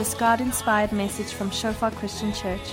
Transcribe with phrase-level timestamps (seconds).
[0.00, 2.72] this God inspired message from Shofar Christian Church.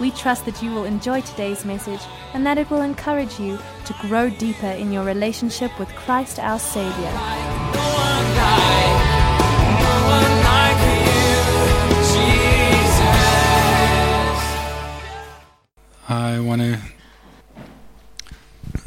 [0.00, 2.00] We trust that you will enjoy today's message
[2.32, 6.58] and that it will encourage you to grow deeper in your relationship with Christ our
[6.58, 7.12] Savior.
[16.08, 16.80] I want to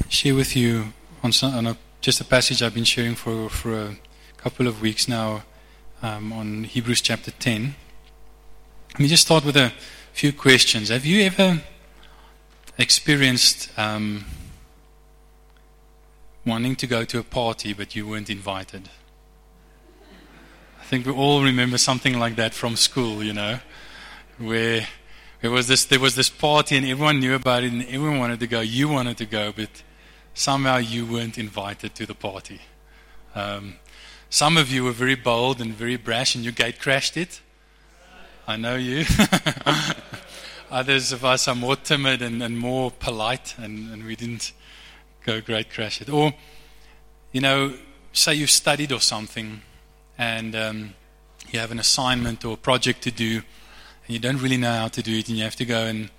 [0.10, 0.92] share with you
[1.24, 3.96] on, some, on a, just a passage I've been sharing for, for a
[4.36, 5.44] couple of weeks now
[6.08, 7.76] um, on Hebrews chapter 10.
[8.94, 9.74] Let me just start with a
[10.14, 10.90] few questions.
[10.90, 11.62] Have you ever
[12.78, 14.26] experienced um,
[16.46, 18.90] wanting to go to a party but you weren't invited?
[20.80, 23.60] I think we all remember something like that from school, you know,
[24.38, 24.88] where
[25.42, 28.40] there was this there was this party and everyone knew about it and everyone wanted
[28.40, 28.62] to go.
[28.62, 29.84] You wanted to go, but
[30.34, 32.62] somehow you weren't invited to the party.
[33.36, 33.76] Um,
[34.30, 37.42] some of you were very bold and very brash, and you gate crashed it.
[38.48, 39.06] I know you.
[40.72, 44.52] Others of us are more timid and, and more polite, and, and we didn't
[45.26, 46.10] go great crash it.
[46.10, 46.34] Or,
[47.32, 47.74] you know,
[48.12, 49.62] say you've studied or something,
[50.18, 50.94] and um,
[51.52, 54.88] you have an assignment or a project to do, and you don't really know how
[54.90, 56.10] to do it, and you have to go and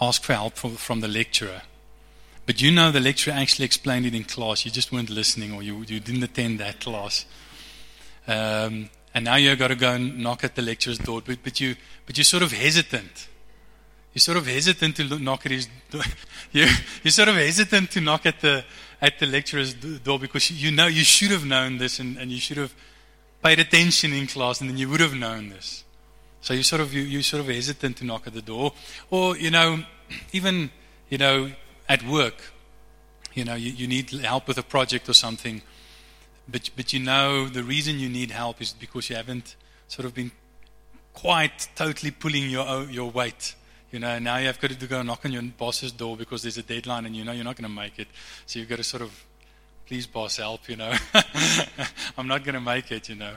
[0.00, 1.62] ask for help from, from the lecturer.
[2.46, 4.64] But you know the lecturer actually explained it in class.
[4.64, 7.24] You just weren't listening, or you, you didn't attend that class.
[8.26, 11.60] Um, and now you've got to go and knock at the lecturer's door, but, but,
[11.60, 13.28] you, but you're sort of hesitant.
[14.12, 16.02] You're sort of hesitant to knock at his door.
[16.52, 16.66] you,
[17.02, 18.64] you're sort of hesitant to knock at the,
[19.00, 22.38] at the lecturer's door because you know you should have known this and, and you
[22.38, 22.74] should have
[23.42, 25.84] paid attention in class and then you would have known this.
[26.40, 28.72] So you sort of you you sort of hesitant to knock at the door,
[29.10, 29.82] or you know,
[30.32, 30.70] even
[31.08, 31.50] you know
[31.88, 32.52] at work,
[33.34, 35.62] you know you, you need help with a project or something,
[36.48, 39.56] but but you know the reason you need help is because you haven't
[39.88, 40.30] sort of been
[41.12, 43.54] quite totally pulling your your weight.
[43.90, 46.58] You know, now you have got to go knock on your boss's door because there's
[46.58, 48.08] a deadline and you know you're not going to make it.
[48.44, 49.24] So you've got to sort of,
[49.86, 50.92] please, boss, help, you know.
[52.18, 53.34] I'm not going to make it, you know.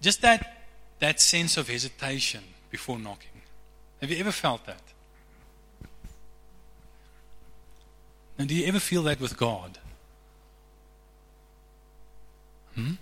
[0.00, 0.64] Just that
[0.98, 3.42] that sense of hesitation before knocking.
[4.00, 4.82] Have you ever felt that?
[8.38, 9.78] And do you ever feel that with God?
[12.74, 12.92] Hmm?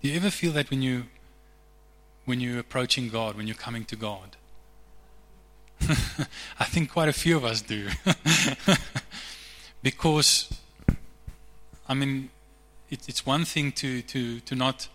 [0.00, 1.04] Do you ever feel that when you
[2.24, 4.36] when you're approaching God, when you're coming to God?
[5.80, 7.88] I think quite a few of us do.
[9.82, 10.52] because
[11.88, 12.30] I mean
[12.92, 14.88] it, it's one thing to, to, to not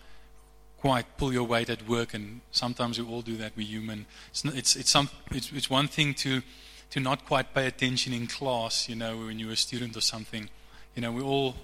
[0.78, 3.52] quite pull your weight at work, and sometimes we all do that.
[3.56, 4.06] We're human.
[4.30, 6.40] It's not, it's it's some it's, it's one thing to
[6.90, 8.88] to not quite pay attention in class.
[8.88, 10.48] You know, when you're a student or something.
[10.94, 11.56] You know, we all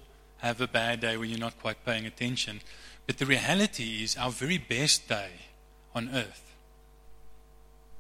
[0.44, 2.60] have a bad day when you're not quite paying attention.
[3.06, 5.31] But the reality is, our very best day
[5.94, 6.55] on earth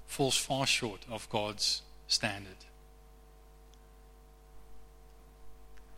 [0.06, 2.60] falls far short of God's standard.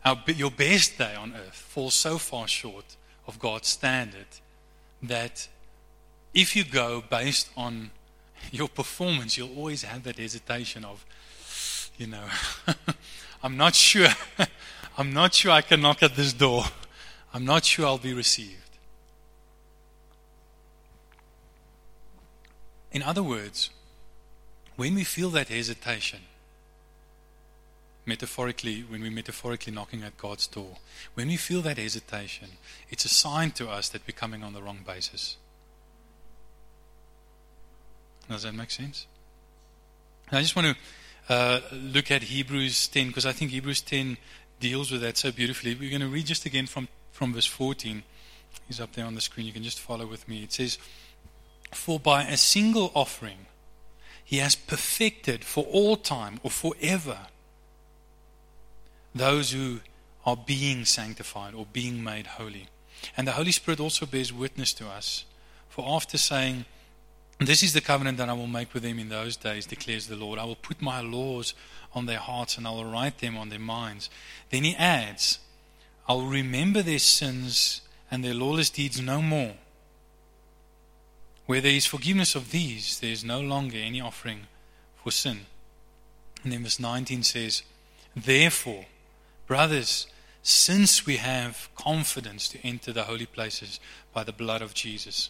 [0.05, 2.95] Our, your best day on earth falls so far short
[3.27, 4.27] of God's standard
[5.03, 5.49] that
[6.33, 7.91] if you go based on
[8.51, 11.05] your performance, you'll always have that hesitation of,
[11.97, 12.23] you know,
[13.43, 14.07] I'm not sure.
[14.97, 16.63] I'm not sure I can knock at this door.
[17.33, 18.55] I'm not sure I'll be received.
[22.91, 23.69] In other words,
[24.75, 26.21] when we feel that hesitation,
[28.07, 30.77] metaphorically, when we're metaphorically knocking at God's door,
[31.13, 32.49] when we feel that hesitation,
[32.89, 35.37] it's a sign to us that we're coming on the wrong basis.
[38.29, 39.05] Does that make sense?
[40.31, 44.17] I just want to uh, look at Hebrews 10 because I think Hebrews 10
[44.59, 45.75] deals with that so beautifully.
[45.75, 48.03] We're going to read just again from, from verse 14.
[48.67, 49.45] He's up there on the screen.
[49.45, 50.43] You can just follow with me.
[50.43, 50.77] It says,
[51.73, 53.45] For by a single offering
[54.27, 57.27] he has perfected for all time or forever
[59.15, 59.79] those who
[60.25, 62.67] are being sanctified or being made holy.
[63.15, 65.23] And the Holy Spirit also bears witness to us.
[65.69, 66.65] For after saying,
[67.39, 70.15] This is the covenant that I will make with them in those days, declares the
[70.15, 70.39] Lord.
[70.39, 71.53] I will put my laws
[71.93, 74.09] on their hearts and I will write them on their minds.
[74.49, 75.39] Then he adds,
[76.07, 79.53] I will remember their sins and their lawless deeds no more.
[81.45, 84.47] Where there is forgiveness of these, there is no longer any offering
[84.95, 85.41] for sin.
[86.43, 87.63] And then verse 19 says,
[88.15, 88.85] Therefore,
[89.47, 90.07] Brothers,
[90.43, 93.79] since we have confidence to enter the holy places
[94.13, 95.29] by the blood of Jesus,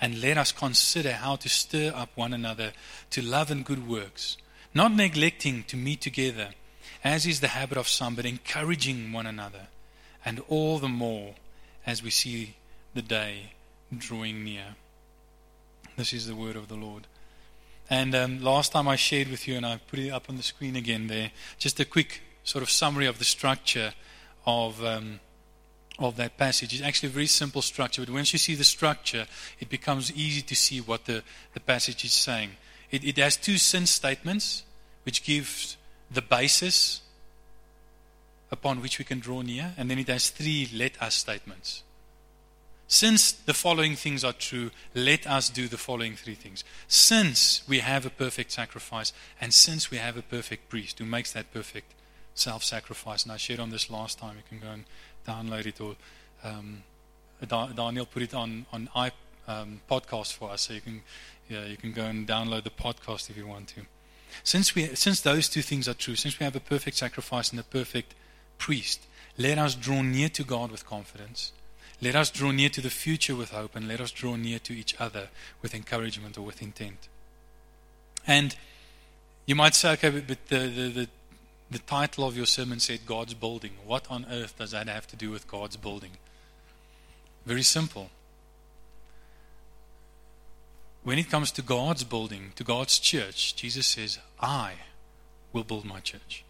[0.00, 2.72] And let us consider how to stir up one another
[3.10, 4.36] to love and good works,
[4.72, 6.50] not neglecting to meet together,
[7.02, 9.68] as is the habit of some, but encouraging one another,
[10.24, 11.34] and all the more
[11.86, 12.54] as we see
[12.94, 13.52] the day
[13.96, 14.76] drawing near.
[15.96, 17.06] This is the word of the Lord.
[17.90, 20.42] And um, last time I shared with you, and I put it up on the
[20.42, 23.94] screen again there, just a quick sort of summary of the structure
[24.46, 25.20] of, um,
[25.98, 26.72] of that passage.
[26.72, 29.26] It's actually a very simple structure, but once you see the structure,
[29.58, 31.22] it becomes easy to see what the,
[31.54, 32.50] the passage is saying.
[32.90, 34.62] It, it has two sin statements,
[35.04, 35.76] which gives
[36.10, 37.02] the basis
[38.50, 41.82] upon which we can draw near, and then it has three let us statements.
[42.90, 46.64] Since the following things are true, let us do the following three things.
[46.86, 51.32] Since we have a perfect sacrifice, and since we have a perfect priest who makes
[51.32, 51.92] that perfect
[52.34, 54.84] self sacrifice, and I shared on this last time, you can go and
[55.28, 55.96] download it, or
[56.44, 56.82] um,
[57.46, 59.10] Daniel put it on, on i
[59.46, 61.02] um, podcast for us, so you can,
[61.48, 63.80] yeah, you can go and download the podcast if you want to.
[64.44, 67.58] Since, we, since those two things are true, since we have a perfect sacrifice and
[67.58, 68.14] a perfect
[68.58, 69.06] priest,
[69.38, 71.52] let us draw near to God with confidence
[72.00, 74.72] let us draw near to the future with hope and let us draw near to
[74.72, 75.28] each other
[75.60, 77.08] with encouragement or with intent.
[78.26, 78.54] And
[79.46, 81.08] you might say, okay, but the, the, the,
[81.70, 83.72] the title of your sermon said God's building.
[83.84, 86.12] What on earth does that have to do with God's building?
[87.44, 88.10] Very simple.
[91.02, 94.74] When it comes to God's building, to God's church, Jesus says, I
[95.52, 96.44] will build my church.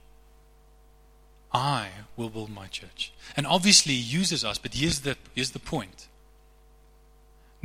[1.52, 3.12] I will build my church.
[3.36, 6.08] And obviously, he uses us, but here's the, here's the point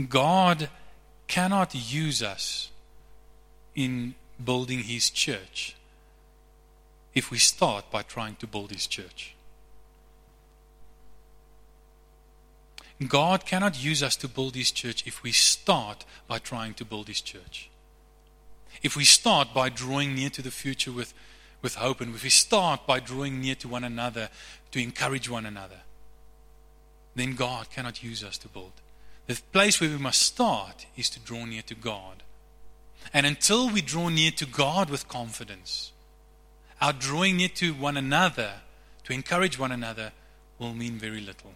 [0.09, 0.69] God
[1.27, 2.69] cannot use us
[3.75, 5.75] in building his church
[7.13, 9.35] if we start by trying to build his church.
[13.07, 17.07] God cannot use us to build his church if we start by trying to build
[17.07, 17.69] his church.
[18.81, 21.13] If we start by drawing near to the future with
[21.63, 24.29] with hope and if we start by drawing near to one another
[24.71, 25.79] to encourage one another,
[27.15, 28.73] then God cannot use us to build.
[29.27, 32.21] The place where we must start is to draw near to God.
[33.13, 35.92] And until we draw near to God with confidence,
[36.83, 38.51] our drawing near to one another,
[39.05, 40.11] to encourage one another,
[40.59, 41.53] will mean very little.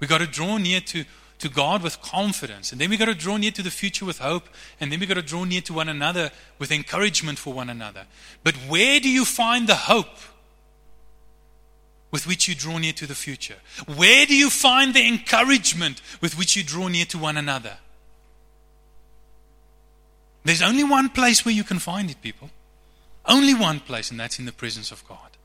[0.00, 1.04] We've got to draw near to
[1.38, 2.72] to God with confidence.
[2.72, 4.48] And then we've got to draw near to the future with hope.
[4.80, 8.06] And then we've got to draw near to one another with encouragement for one another.
[8.42, 10.16] But where do you find the hope
[12.10, 13.56] with which you draw near to the future?
[13.96, 17.76] Where do you find the encouragement with which you draw near to one another?
[20.46, 22.50] There's only one place where you can find it, people.
[23.24, 25.36] Only one place, and that's in the presence of God.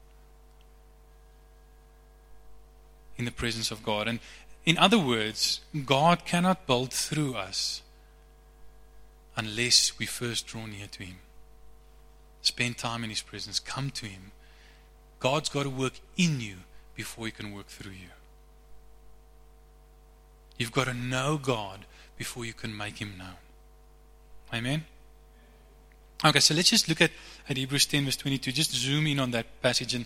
[3.17, 4.07] In the presence of God.
[4.07, 4.19] And,
[4.63, 7.81] in other words, God cannot build through us
[9.35, 11.17] unless we first draw near to Him.
[12.43, 13.59] Spend time in His presence.
[13.59, 14.31] Come to Him.
[15.19, 16.57] God's got to work in you
[16.93, 18.09] before He can work through you.
[20.59, 21.87] You've got to know God
[22.19, 23.41] before you can make Him known.
[24.53, 24.85] Amen?
[26.23, 27.11] Okay, so let's just look at,
[27.49, 28.51] at Hebrews 10, verse 22.
[28.51, 30.05] Just zoom in on that passage and.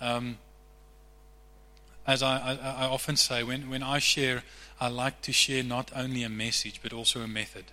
[0.00, 0.38] Um,
[2.06, 4.42] as I, I, I, often say, when, when I share,
[4.80, 7.66] I like to share not only a message, but also a method.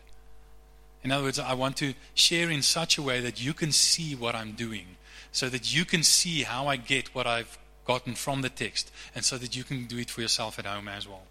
[1.03, 4.13] In other words, I want to share in such a way that you can see
[4.13, 4.98] what I'm doing,
[5.31, 9.24] so that you can see how I get what I've gotten from the text, and
[9.24, 11.24] so that you can do it for yourself at home as well.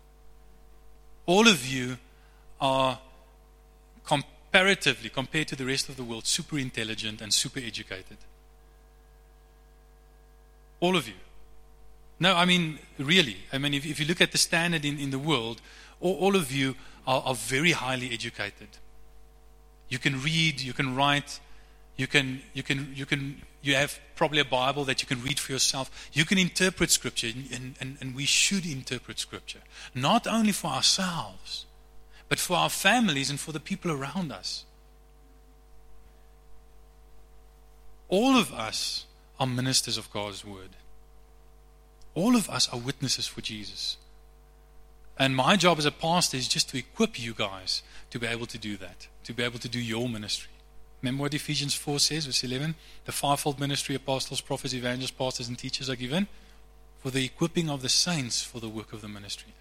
[1.27, 1.99] All of you
[2.61, 2.99] are
[4.57, 8.17] comparatively, compared to the rest of the world, super intelligent and super educated.
[10.81, 11.15] All of you.
[12.19, 13.37] No, I mean, really.
[13.53, 15.61] I mean, if, if you look at the standard in, in the world,
[16.01, 16.75] all, all of you
[17.07, 18.69] are, are very highly educated.
[19.91, 21.39] You can read, you can write,
[21.97, 25.39] you can, you can, you can, you have probably a Bible that you can read
[25.39, 26.09] for yourself.
[26.15, 29.61] You can interpret Scripture, and, and, and we should interpret Scripture.
[29.95, 31.67] Not only for ourselves,
[32.29, 34.65] but for our families and for the people around us.
[38.09, 39.07] All of us
[39.39, 40.71] are ministers of God's Word.
[42.15, 43.97] All of us are witnesses for Jesus.
[45.19, 48.47] And my job as a pastor is just to equip you guys to be able
[48.47, 50.53] to do that, to be able to do your ministry.
[51.03, 52.75] Remember what Ephesians 4 says, verse 11?
[53.05, 56.27] The fivefold ministry apostles, prophets, evangelists, pastors, and teachers are given
[57.01, 59.53] for the equipping of the saints for the work of the ministry.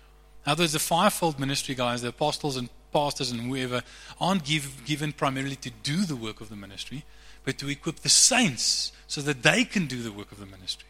[0.46, 3.82] In other words, the fivefold ministry guys, the apostles and pastors and whoever,
[4.22, 7.04] aren't give, given primarily to do the work of the ministry,
[7.44, 10.88] but to equip the saints so that they can do the work of the ministry.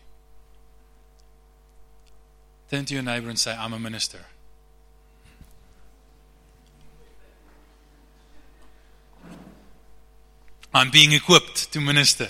[2.69, 4.19] Turn to your neighbor and say, I'm a minister.
[10.73, 12.27] I'm being equipped to minister.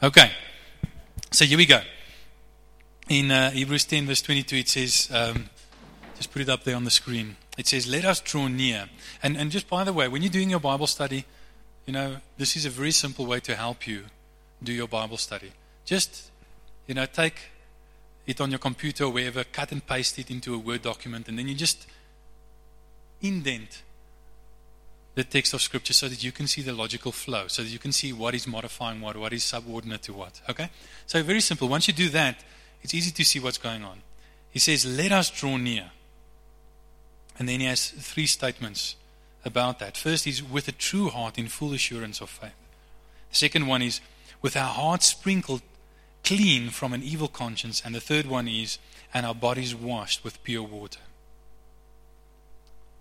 [0.00, 0.30] Okay,
[1.32, 1.80] so here we go.
[3.10, 5.50] In uh, Hebrews 10, verse 22, it says, um,
[6.16, 7.34] just put it up there on the screen.
[7.58, 8.88] It says, Let us draw near.
[9.20, 11.24] And, and just by the way, when you're doing your Bible study,
[11.86, 14.04] you know, this is a very simple way to help you
[14.62, 15.50] do your Bible study.
[15.84, 16.30] Just,
[16.86, 17.50] you know, take
[18.28, 21.36] it on your computer or wherever, cut and paste it into a Word document, and
[21.36, 21.88] then you just
[23.20, 23.82] indent
[25.16, 27.80] the text of Scripture so that you can see the logical flow, so that you
[27.80, 30.40] can see what is modifying what, what is subordinate to what.
[30.48, 30.70] Okay?
[31.08, 31.66] So, very simple.
[31.66, 32.44] Once you do that,
[32.82, 34.02] it's easy to see what's going on.
[34.50, 35.90] He says, Let us draw near.
[37.38, 38.96] And then he has three statements
[39.44, 39.96] about that.
[39.96, 42.52] First is with a true heart in full assurance of faith.
[43.30, 44.00] The second one is
[44.42, 45.62] with our hearts sprinkled
[46.24, 47.82] clean from an evil conscience.
[47.84, 48.78] And the third one is,
[49.14, 51.00] and our bodies washed with pure water.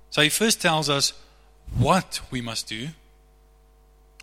[0.10, 1.14] So he first tells us
[1.78, 2.90] what we must do.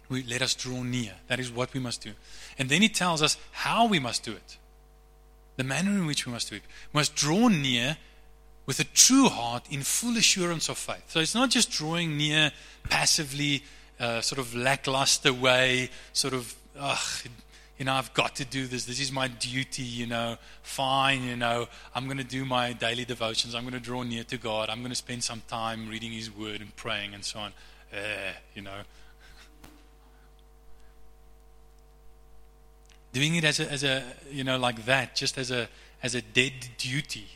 [0.08, 1.12] We, let us draw near.
[1.28, 2.12] That is what we must do.
[2.58, 4.56] And then he tells us how we must do it.
[5.56, 6.62] The manner in which we must it.
[6.92, 7.96] We must draw near
[8.66, 11.04] with a true heart in full assurance of faith.
[11.08, 12.52] So it's not just drawing near
[12.90, 13.62] passively,
[13.98, 17.28] uh, sort of lackluster way, sort of, ugh,
[17.78, 18.86] you know, I've got to do this.
[18.86, 20.38] This is my duty, you know.
[20.62, 23.54] Fine, you know, I'm going to do my daily devotions.
[23.54, 24.70] I'm going to draw near to God.
[24.70, 27.52] I'm going to spend some time reading His Word and praying and so on.
[27.92, 28.80] Eh, you know.
[33.16, 35.70] Doing it as a, as a, you know, like that, just as a,
[36.02, 37.26] as a dead duty,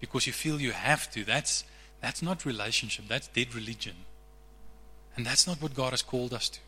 [0.00, 1.24] because you feel you have to.
[1.24, 1.62] That's,
[2.00, 3.04] that's not relationship.
[3.06, 3.94] That's dead religion,
[5.14, 6.58] and that's not what God has called us to.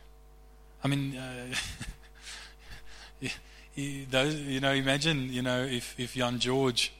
[0.85, 1.17] I mean.
[1.17, 1.53] Uh,
[4.09, 6.93] those, you know, imagine, you know, if, if Jan George,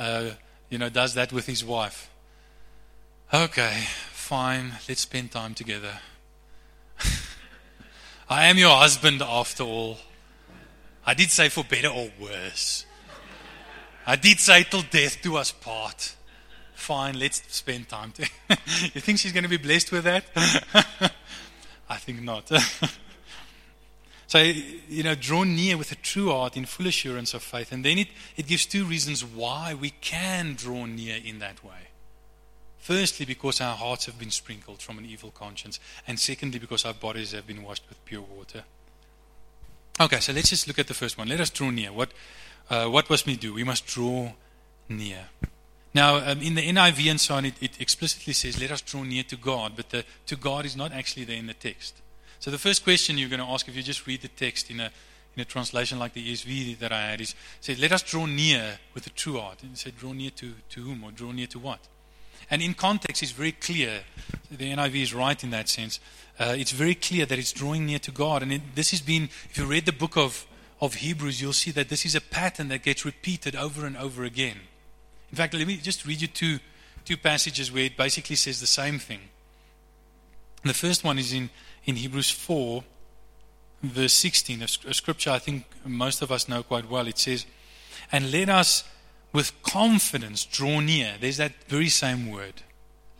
[0.00, 0.30] uh,
[0.70, 2.10] you know, does that with his wife.
[3.32, 6.00] Okay, fine, let's spend time together.
[8.28, 9.98] I am your husband after all.
[11.08, 12.84] I did say for better or worse.
[14.06, 16.14] I did say till death do us part.
[16.74, 18.30] Fine, let's spend time together.
[18.94, 20.24] you think she's going to be blessed with that?
[21.88, 22.50] I think not.
[24.26, 27.72] So, you know, draw near with a true heart in full assurance of faith.
[27.72, 31.88] And then it, it gives two reasons why we can draw near in that way.
[32.76, 35.80] Firstly, because our hearts have been sprinkled from an evil conscience.
[36.06, 38.64] And secondly, because our bodies have been washed with pure water.
[40.00, 41.28] Okay, so let's just look at the first one.
[41.28, 41.92] Let us draw near.
[41.92, 42.12] What,
[42.70, 43.54] uh, what must we do?
[43.54, 44.32] We must draw
[44.88, 45.28] near.
[45.92, 49.02] Now, um, in the NIV and so on, it, it explicitly says, let us draw
[49.02, 49.72] near to God.
[49.74, 52.00] But the to God is not actually there in the text.
[52.38, 54.78] So the first question you're going to ask if you just read the text in
[54.78, 54.92] a
[55.36, 58.78] in a translation like the ESV that I had is say, let us draw near
[58.94, 59.62] with a true heart.
[59.62, 61.80] And say, draw near to, to whom or draw near to what?
[62.50, 64.00] And in context, it's very clear.
[64.50, 66.00] The NIV is right in that sense.
[66.38, 68.42] Uh, it's very clear that it's drawing near to God.
[68.42, 70.46] And it, this has been, if you read the book of,
[70.80, 74.24] of Hebrews, you'll see that this is a pattern that gets repeated over and over
[74.24, 74.56] again.
[75.30, 76.58] In fact, let me just read you two,
[77.04, 79.20] two passages where it basically says the same thing.
[80.64, 81.50] The first one is in
[81.88, 82.84] in Hebrews 4,
[83.82, 87.06] verse 16, a scripture I think most of us know quite well.
[87.06, 87.46] It says,
[88.12, 88.84] And let us
[89.32, 91.14] with confidence draw near.
[91.20, 92.62] There's that very same word.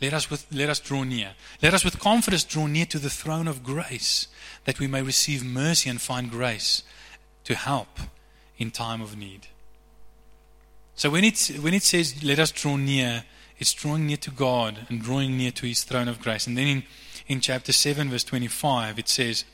[0.01, 1.33] Let us, with, let us draw near.
[1.63, 4.29] Let us with confidence draw near to the throne of grace,
[4.65, 6.85] that we may receive mercy and find grace
[7.45, 7.99] to help
[8.59, 9.49] in time of need.
[10.95, 13.25] So when it, when it says, let us draw near,
[13.59, 16.47] it's drawing near to God and drawing near to his throne of grace.
[16.47, 16.83] And then in
[17.29, 19.45] in chapter 7, verse 25, it says,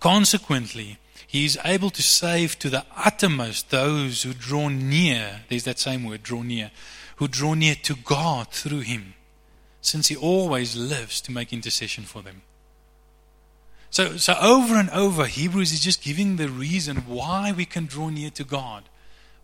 [0.00, 0.98] Consequently,
[1.30, 5.42] he is able to save to the uttermost those who draw near.
[5.48, 6.72] There's that same word, draw near.
[7.18, 9.14] Who draw near to God through him,
[9.80, 12.42] since he always lives to make intercession for them.
[13.90, 18.08] So, so over and over, Hebrews is just giving the reason why we can draw
[18.08, 18.88] near to God,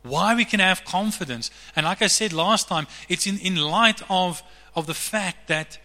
[0.02, 1.52] why we can have confidence.
[1.76, 4.42] And like I said last time, it's in, in light of,
[4.74, 5.78] of the fact that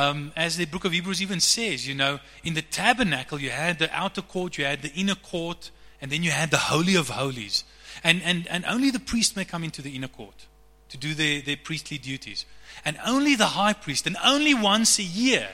[0.00, 3.78] um, as the book of Hebrews even says, you know, in the tabernacle you had
[3.78, 7.10] the outer court, you had the inner court, and then you had the Holy of
[7.10, 7.64] Holies.
[8.02, 10.46] And, and, and only the priest may come into the inner court
[10.88, 12.46] to do their, their priestly duties.
[12.84, 15.48] And only the high priest, and only once a year,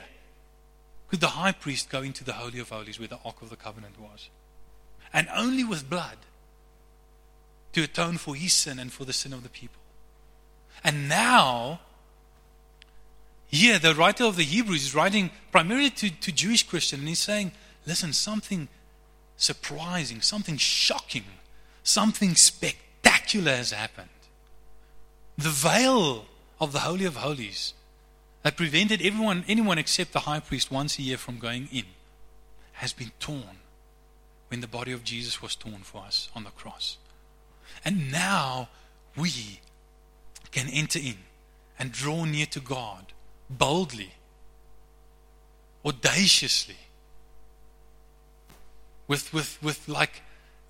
[1.08, 3.56] could the high priest go into the Holy of Holies where the Ark of the
[3.56, 4.30] Covenant was.
[5.12, 6.18] And only with blood
[7.72, 9.80] to atone for his sin and for the sin of the people.
[10.84, 11.80] And now,
[13.48, 17.18] here, the writer of the Hebrews is writing primarily to, to Jewish Christians, and he's
[17.18, 17.52] saying,
[17.86, 18.68] listen, something
[19.36, 21.24] surprising, something shocking,
[21.82, 24.08] something spectacular has happened.
[25.38, 26.26] The veil
[26.60, 27.74] of the Holy of Holies
[28.42, 31.84] that prevented everyone, anyone except the high priest once a year from going in
[32.72, 33.58] has been torn
[34.48, 36.98] when the body of Jesus was torn for us on the cross.
[37.84, 38.68] And now
[39.16, 39.60] we
[40.50, 41.16] can enter in
[41.78, 43.12] and draw near to God
[43.48, 44.12] boldly,
[45.84, 46.76] audaciously,
[49.08, 50.22] with, with, with like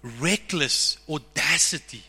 [0.03, 2.03] reckless audacity,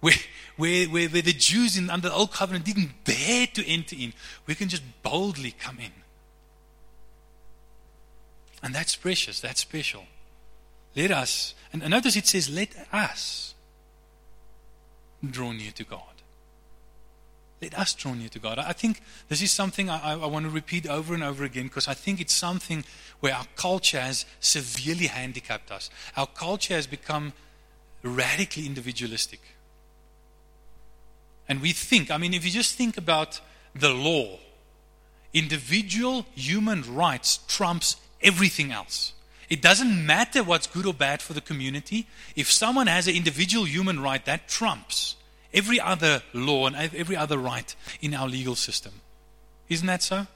[0.00, 0.14] where,
[0.56, 4.12] where, where, where the Jews in, under the old covenant didn't dare to enter in.
[4.46, 5.92] We can just boldly come in.
[8.62, 10.04] And that's precious, that's special.
[10.96, 13.54] Let us, and notice it says, let us
[15.28, 16.13] draw near to God.
[17.64, 18.58] Let us draw near to God.
[18.58, 21.88] I think this is something I, I want to repeat over and over again because
[21.88, 22.84] I think it's something
[23.20, 25.88] where our culture has severely handicapped us.
[26.14, 27.32] Our culture has become
[28.02, 29.40] radically individualistic.
[31.48, 33.40] And we think, I mean, if you just think about
[33.74, 34.40] the law,
[35.32, 39.14] individual human rights trumps everything else.
[39.48, 42.08] It doesn't matter what's good or bad for the community.
[42.36, 45.16] If someone has an individual human right, that trumps
[45.54, 48.92] every other law and every other right in our legal system.
[49.68, 50.26] Isn't that so?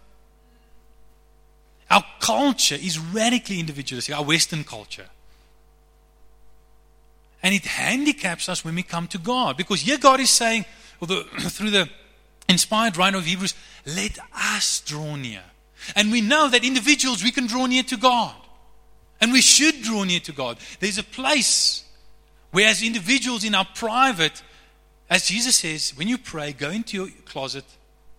[1.91, 5.07] Our culture is radically individualistic, our Western culture.
[7.43, 9.57] And it handicaps us when we come to God.
[9.57, 10.65] Because here God is saying,
[11.05, 11.89] through the
[12.49, 13.55] inspired writer of Hebrews,
[13.87, 15.43] let us draw near.
[15.95, 18.35] And we know that individuals, we can draw near to God.
[19.21, 20.59] And we should draw near to God.
[20.81, 21.85] There's a place
[22.51, 24.43] where, as individuals in our private,
[25.11, 27.65] as Jesus says, when you pray, go into your closet,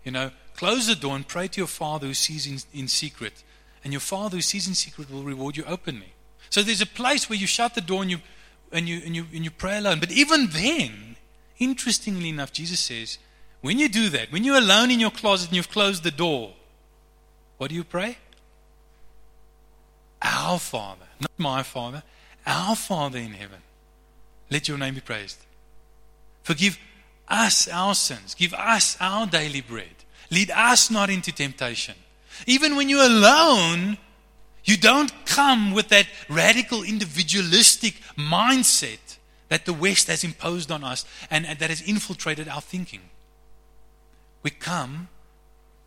[0.03, 3.43] you know, close the door and pray to your Father who sees in, in secret.
[3.83, 6.13] And your Father who sees in secret will reward you openly.
[6.49, 8.17] So there's a place where you shut the door and you,
[8.71, 9.99] and you, and you, and you pray alone.
[9.99, 11.15] But even then,
[11.59, 13.19] interestingly enough, Jesus says,
[13.61, 16.53] when you do that, when you're alone in your closet and you've closed the door,
[17.57, 18.17] what do you pray?
[20.21, 22.03] Our Father, not my Father,
[22.45, 23.59] our Father in heaven.
[24.49, 25.37] Let your name be praised.
[26.43, 26.77] Forgive
[27.27, 28.35] us our sins.
[28.35, 29.89] Give us our daily bread.
[30.31, 31.95] Lead us not into temptation.
[32.45, 33.97] Even when you're alone,
[34.63, 39.17] you don't come with that radical individualistic mindset
[39.49, 43.01] that the West has imposed on us and, that has infiltrated our thinking.
[44.43, 45.09] We come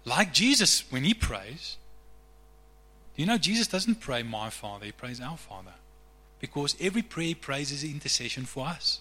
[0.05, 1.77] like Jesus when he prays.
[3.15, 5.75] Do you know Jesus doesn't pray my Father, he prays our Father.
[6.41, 9.01] Because every prayer he prays intercession for us.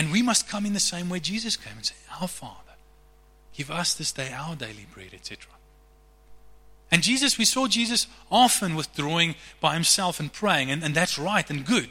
[0.00, 2.54] And we must come in the same way Jesus came and say, Our Father,
[3.52, 5.52] give us this day our daily bread, etc.
[6.90, 11.48] And Jesus, we saw Jesus often withdrawing by himself and praying, and, and that's right
[11.50, 11.90] and good.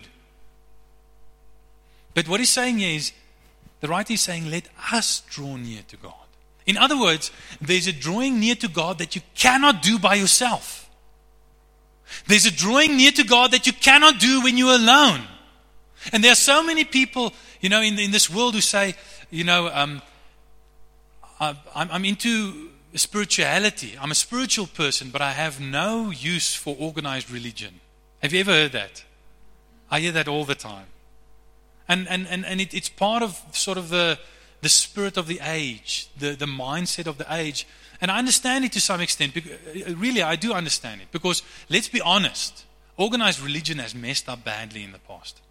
[2.16, 3.12] But what he's saying is,
[3.80, 6.16] the writer is saying, let us draw near to God.
[6.66, 10.90] In other words, there's a drawing near to God that you cannot do by yourself.
[12.26, 15.22] There's a drawing near to God that you cannot do when you're alone.
[16.12, 18.96] And there are so many people you know, in, in this world who say,
[19.30, 20.02] you know, um,
[21.40, 23.98] I, I'm into spirituality.
[24.00, 27.80] I'm a spiritual person, but I have no use for organized religion.
[28.22, 29.04] Have you ever heard that?
[29.92, 30.88] I hear that all the time.
[31.88, 34.20] And, and, and, and it, it's part of sort of the,
[34.62, 37.66] the spirit of the age, the, the mindset of the age.
[38.02, 39.36] And I understand it to some extent.
[39.38, 41.08] Uh, really, I do understand it.
[41.12, 42.66] Because let's be honest,
[42.98, 45.42] organized religion has messed up badly in the past.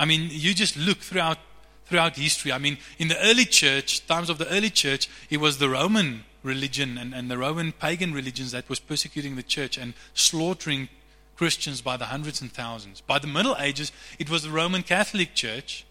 [0.00, 1.38] I mean, you just look throughout
[1.84, 2.52] throughout history.
[2.52, 6.24] I mean, in the early church, times of the early church, it was the Roman
[6.42, 10.88] religion and, and the Roman pagan religions that was persecuting the church and slaughtering
[11.36, 13.00] Christians by the hundreds and thousands.
[13.00, 15.84] By the Middle Ages, it was the Roman Catholic Church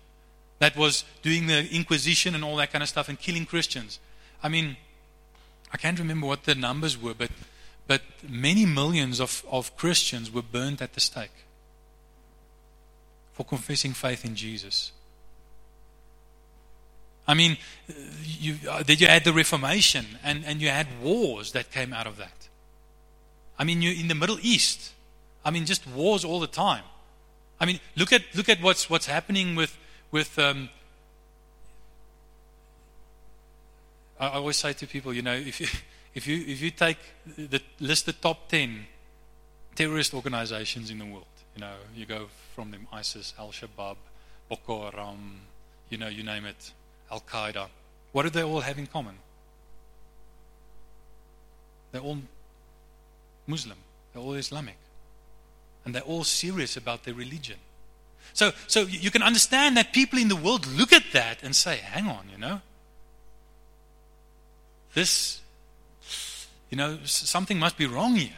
[0.60, 4.00] that was doing the Inquisition and all that kind of stuff and killing Christians.
[4.42, 4.78] I mean,
[5.74, 7.32] I can't remember what the numbers were, but,
[7.88, 11.46] but many millions of, of Christians were burned at the stake
[13.40, 14.92] for confessing faith in Jesus.
[17.26, 17.56] I mean,
[18.26, 22.18] you, uh, you had the Reformation and, and you had wars that came out of
[22.18, 22.50] that.
[23.58, 24.92] I mean, you're in the Middle East.
[25.46, 26.84] I mean, just wars all the time.
[27.62, 29.78] I mean, look at look at what's what's happening with
[30.12, 30.38] with.
[30.38, 30.70] Um,
[34.20, 35.68] I always say to people, you know, if you
[36.14, 36.98] if you if you take
[37.38, 38.86] the list the top ten
[39.76, 41.39] terrorist organizations in the world.
[41.56, 43.98] You know, you go from them ISIS, Al Shabaab,
[44.50, 45.42] Boko Haram,
[45.90, 46.72] you know, you name it,
[47.12, 47.68] Al Qaeda.
[48.12, 49.16] What do they all have in common?
[51.92, 52.20] They're all
[53.48, 53.78] Muslim,
[54.14, 54.78] they're all Islamic,
[55.84, 57.58] and they're all serious about their religion.
[58.34, 61.78] So, so you can understand that people in the world look at that and say,
[61.78, 62.62] hang on, you know,
[64.94, 65.42] this,
[66.70, 68.32] you know, something must be wrong here.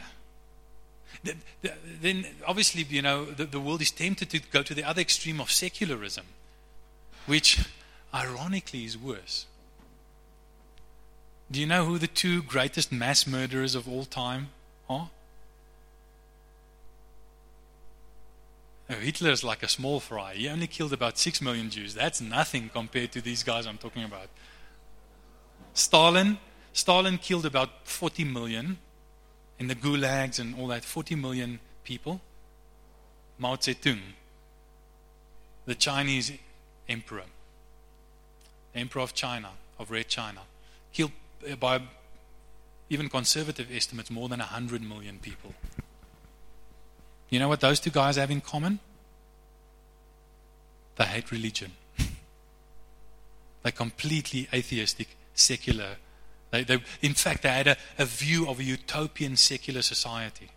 [1.24, 5.40] Then, obviously, you know, the, the world is tempted to go to the other extreme
[5.40, 6.26] of secularism,
[7.26, 7.64] which
[8.12, 9.46] ironically is worse.
[11.50, 14.48] Do you know who the two greatest mass murderers of all time
[14.88, 15.10] are?
[18.90, 20.34] Oh, Hitler is like a small fry.
[20.34, 21.94] He only killed about six million Jews.
[21.94, 24.28] That's nothing compared to these guys I'm talking about.
[25.72, 26.38] Stalin,
[26.72, 28.78] Stalin killed about 40 million
[29.62, 30.84] in the gulags and all that.
[30.84, 32.20] 40 million people.
[33.38, 34.00] Mao Zedong,
[35.66, 36.32] the Chinese
[36.88, 37.22] emperor,
[38.74, 40.40] emperor of China, of Red China,
[40.92, 41.12] killed
[41.60, 41.80] by
[42.90, 45.54] even conservative estimates more than 100 million people.
[47.30, 48.80] You know what those two guys have in common?
[50.96, 51.72] They hate religion.
[53.62, 55.96] They're completely atheistic, secular.
[56.52, 60.50] They, they, in fact, they had a, a view of a utopian secular society.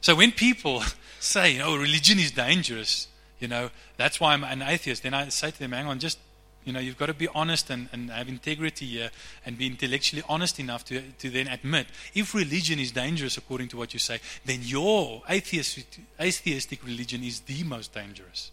[0.00, 0.82] So when people
[1.20, 3.08] say, oh, religion is dangerous,
[3.40, 6.18] you know, that's why I'm an atheist, then I say to them, hang on, just
[6.64, 9.10] you know, you've got to be honest and, and have integrity here
[9.46, 13.78] and be intellectually honest enough to, to then admit if religion is dangerous according to
[13.78, 15.86] what you say, then your atheistic,
[16.20, 18.50] atheistic religion is the most dangerous.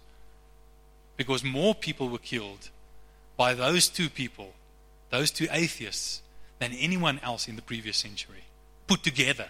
[1.17, 2.69] Because more people were killed
[3.37, 4.53] by those two people,
[5.09, 6.21] those two atheists,
[6.59, 8.45] than anyone else in the previous century
[8.87, 9.47] put together.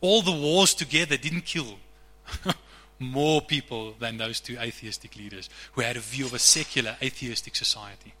[0.00, 1.78] All the wars together didn't kill
[2.98, 7.56] more people than those two atheistic leaders who had a view of a secular atheistic
[7.56, 8.14] society.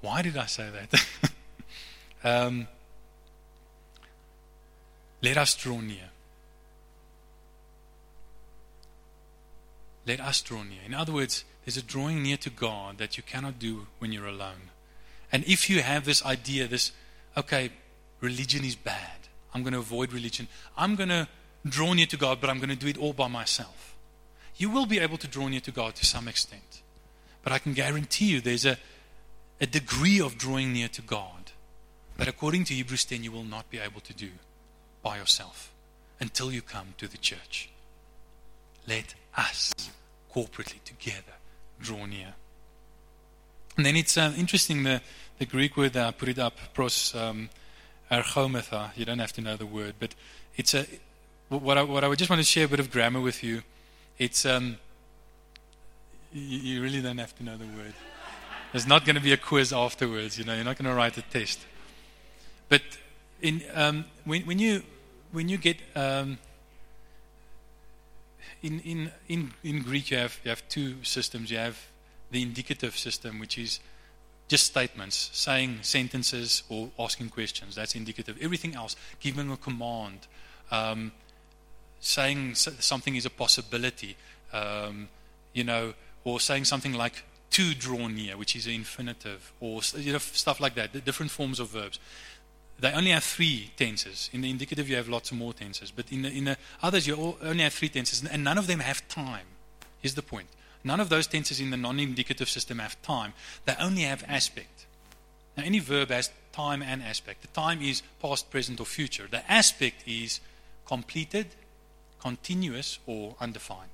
[0.00, 1.06] Why did I say that?
[2.24, 2.68] um,
[5.22, 6.10] let us draw near.
[10.06, 10.78] Let us draw near.
[10.86, 14.26] In other words, there's a drawing near to God that you cannot do when you're
[14.26, 14.70] alone.
[15.32, 16.92] And if you have this idea, this,
[17.36, 17.70] okay,
[18.20, 20.46] religion is bad, I'm going to avoid religion.
[20.76, 21.26] I'm going to
[21.66, 23.96] draw near to God, but I'm going to do it all by myself.
[24.56, 26.82] You will be able to draw near to God to some extent.
[27.42, 28.78] But I can guarantee you there's a,
[29.60, 31.52] a degree of drawing near to God
[32.16, 34.30] that, according to Hebrews 10, you will not be able to do
[35.02, 35.72] by yourself
[36.20, 37.70] until you come to the church.
[38.86, 39.72] Let us
[40.36, 41.36] corporately together
[41.80, 42.34] draw near.
[43.76, 45.00] And then it's uh, interesting the,
[45.38, 47.14] the Greek word, I put it up, pros.
[47.14, 47.48] Um,
[48.10, 48.96] ergometha.
[48.96, 50.14] You don't have to know the word, but
[50.56, 50.86] it's a
[51.48, 53.62] what I, what I would just want to share a bit of grammar with you.
[54.18, 54.78] It's um,
[56.32, 57.94] you, you really don't have to know the word.
[58.72, 60.38] There's not going to be a quiz afterwards.
[60.38, 61.60] You know, you're not going to write a test.
[62.68, 62.82] But
[63.40, 64.82] in um, when when you
[65.32, 66.38] when you get um,
[68.66, 71.50] in in in in Greek, you have you have two systems.
[71.50, 71.78] You have
[72.30, 73.80] the indicative system, which is
[74.48, 77.74] just statements, saying sentences or asking questions.
[77.74, 78.36] That's indicative.
[78.40, 80.26] Everything else, giving a command,
[80.70, 81.12] um,
[82.00, 84.16] saying something is a possibility,
[84.52, 85.08] um,
[85.52, 90.12] you know, or saying something like to draw near, which is an infinitive, or you
[90.12, 91.98] know, stuff like that, different forms of verbs.
[92.78, 94.28] They only have three tenses.
[94.32, 95.90] In the indicative, you have lots more tenses.
[95.90, 98.80] But in the, in the others, you only have three tenses, and none of them
[98.80, 99.46] have time.
[100.00, 100.48] Here's the point
[100.86, 103.32] None of those tenses in the non indicative system have time,
[103.64, 104.86] they only have aspect.
[105.56, 107.42] Now, any verb has time and aspect.
[107.42, 109.26] The time is past, present, or future.
[109.28, 110.38] The aspect is
[110.86, 111.48] completed,
[112.20, 113.90] continuous, or undefined.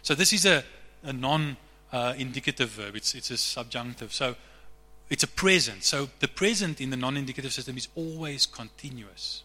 [0.00, 0.64] So, this is a,
[1.02, 1.58] a non
[1.92, 4.14] uh, indicative verb, it's, it's a subjunctive.
[4.14, 4.36] So,
[5.10, 5.84] it's a present.
[5.84, 9.42] So, the present in the non indicative system is always continuous.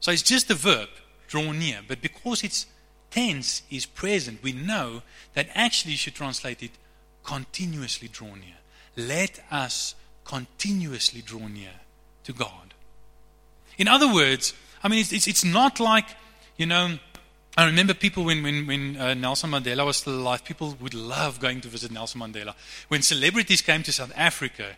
[0.00, 0.88] So, it's just the verb,
[1.26, 1.80] draw near.
[1.86, 2.66] But because it's
[3.10, 5.02] tense is present, we know
[5.34, 6.72] that actually you should translate it
[7.24, 8.56] continuously draw near.
[8.96, 11.80] Let us continuously draw near
[12.24, 12.74] to God.
[13.78, 16.06] In other words, I mean, it's, it's, it's not like,
[16.56, 16.98] you know,
[17.58, 21.40] I remember people when, when, when uh, Nelson Mandela was still alive, people would love
[21.40, 22.54] going to visit Nelson Mandela.
[22.86, 24.76] When celebrities came to South Africa,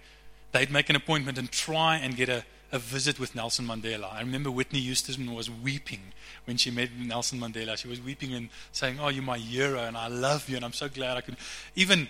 [0.53, 4.11] they'd make an appointment and try and get a, a visit with Nelson Mandela.
[4.11, 6.01] I remember Whitney Houston was weeping
[6.47, 7.77] when she met Nelson Mandela.
[7.77, 10.73] She was weeping and saying, Oh, you're my hero, and I love you, and I'm
[10.73, 11.37] so glad I could.
[11.77, 12.09] Even,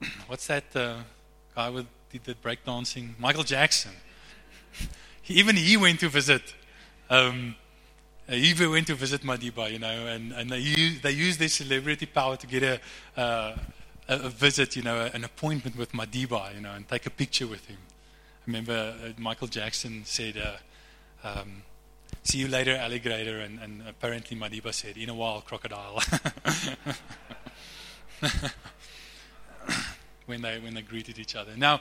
[0.26, 0.74] what's that?
[0.74, 1.00] Uh,
[1.54, 3.92] guy with did the breakdancing, Michael Jackson.
[5.28, 6.54] even he went to visit.
[7.10, 7.56] Um,
[8.30, 12.06] he went to visit Madiba, you know, and, and they, use, they use their celebrity
[12.06, 12.80] power to get a,
[13.20, 13.56] uh,
[14.08, 17.46] a, a visit, you know, an appointment with Madiba, you know, and take a picture
[17.46, 17.78] with him.
[17.78, 21.62] I remember uh, Michael Jackson said, uh, um,
[22.22, 23.38] See you later, alligator.
[23.40, 26.00] And, and apparently Madiba said, In a while, crocodile.
[30.26, 31.52] when, they, when they greeted each other.
[31.56, 31.80] Now,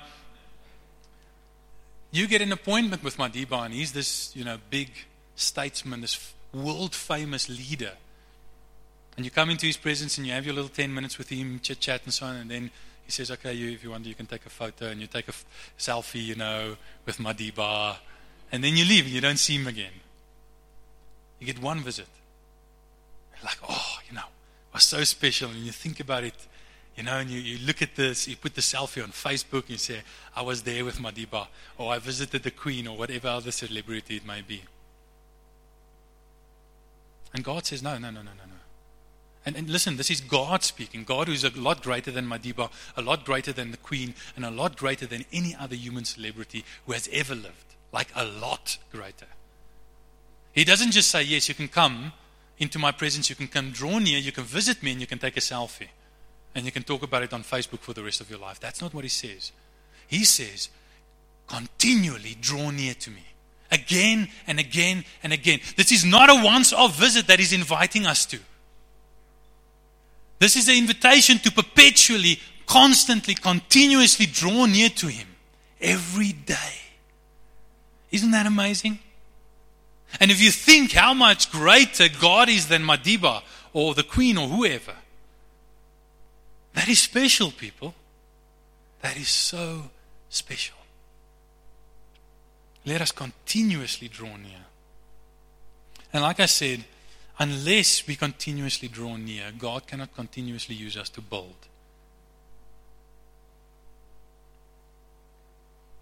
[2.12, 4.90] you get an appointment with Madiba, and he's this, you know, big
[5.36, 7.94] statesman, this world famous leader.
[9.16, 11.60] And you come into his presence and you have your little 10 minutes with him,
[11.62, 12.72] chit chat and so on, and then
[13.10, 15.26] he says, okay, you, if you want, you can take a photo, and you take
[15.26, 15.44] a f-
[15.80, 17.98] selfie, you know, with Madiba,
[18.52, 19.92] and then you leave and you don't see him again.
[21.40, 22.08] You get one visit.
[23.44, 24.26] Like, oh, you know,
[24.74, 25.50] was so special.
[25.50, 26.36] And you think about it,
[26.96, 29.72] you know, and you, you look at this, you put the selfie on Facebook, and
[29.72, 30.02] you say,
[30.36, 34.26] I was there with Madiba, or I visited the Queen, or whatever other celebrity it
[34.26, 34.62] may be.
[37.34, 38.56] And God says, no, no, no, no, no, no.
[39.46, 41.04] And, and listen, this is God speaking.
[41.04, 44.46] God who is a lot greater than Madiba, a lot greater than the Queen, and
[44.46, 47.76] a lot greater than any other human celebrity who has ever lived.
[47.92, 49.28] Like a lot greater.
[50.52, 52.14] He doesn't just say, Yes, you can come
[52.58, 55.18] into my presence, you can come draw near, you can visit me, and you can
[55.18, 55.88] take a selfie.
[56.54, 58.60] And you can talk about it on Facebook for the rest of your life.
[58.60, 59.52] That's not what he says.
[60.08, 60.70] He says,
[61.48, 63.24] Continually draw near to me.
[63.72, 65.60] Again and again and again.
[65.76, 68.40] This is not a once off visit that he's inviting us to.
[70.40, 75.28] This is an invitation to perpetually, constantly, continuously draw near to him
[75.82, 76.56] every day.
[78.12, 79.00] Isn't that amazing?
[80.20, 84.48] And if you think how much greater God is than Madiba or the queen or
[84.48, 84.96] whoever,
[86.74, 87.94] that is special, people.
[89.02, 89.92] That is so
[90.30, 90.79] special.
[92.90, 94.66] Let us continuously draw near.
[96.12, 96.86] And like I said,
[97.38, 101.68] unless we continuously draw near, God cannot continuously use us to build.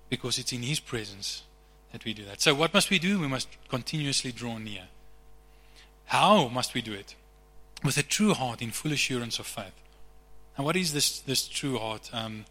[0.09, 1.43] Because it's in His presence
[1.91, 2.39] that we do that.
[2.39, 3.19] So, what must we do?
[3.19, 4.83] We must continuously draw near.
[6.05, 7.15] How must we do it?
[7.83, 9.75] With a true heart in full assurance of faith.
[10.55, 12.09] And what is this, this true heart?
[12.13, 12.45] Um,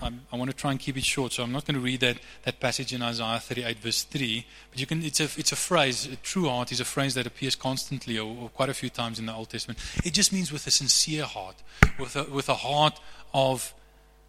[0.00, 2.18] i want to try and keep it short, so I'm not going to read that,
[2.44, 4.46] that passage in Isaiah 38, verse 3.
[4.70, 7.26] But you can, it's, a, it's a phrase, a true heart is a phrase that
[7.26, 9.78] appears constantly or, or quite a few times in the Old Testament.
[10.04, 11.56] It just means with a sincere heart,
[11.98, 13.00] with a, with a heart
[13.34, 13.74] of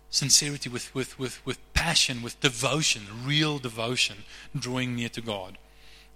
[0.10, 4.18] sincerity, with, with, with, with passion, with devotion, real devotion,
[4.58, 5.58] drawing near to God.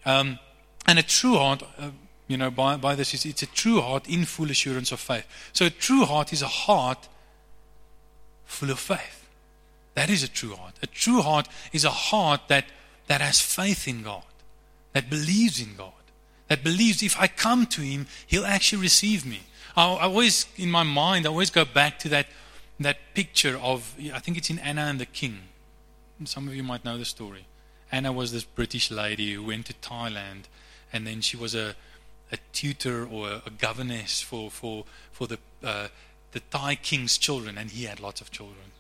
[0.06, 0.40] Um,
[0.88, 1.92] and a true heart, uh,
[2.28, 5.28] you know, by, by this, is it's a true heart in full assurance of faith.
[5.54, 7.08] So a true heart is a heart
[8.46, 9.23] full of faith.
[9.96, 10.74] That is a true heart.
[10.82, 12.66] A true heart is a heart that,
[13.08, 14.24] that has faith in God,
[14.94, 15.92] that believes in God,
[16.48, 19.42] that believes if I come to Him, He'll actually receive me.
[19.76, 22.28] I, I always, in my mind, I always go back to that
[22.80, 25.40] that picture of, I think it's in Anna and the King.
[26.26, 27.46] Some of you might know the story.
[27.92, 30.44] Anna was this British lady who went to Thailand,
[30.92, 31.76] and then she was a,
[32.32, 35.88] a tutor or a, a governess for, for, for the, uh,
[36.32, 38.72] the Thai king's children, and he had lots of children.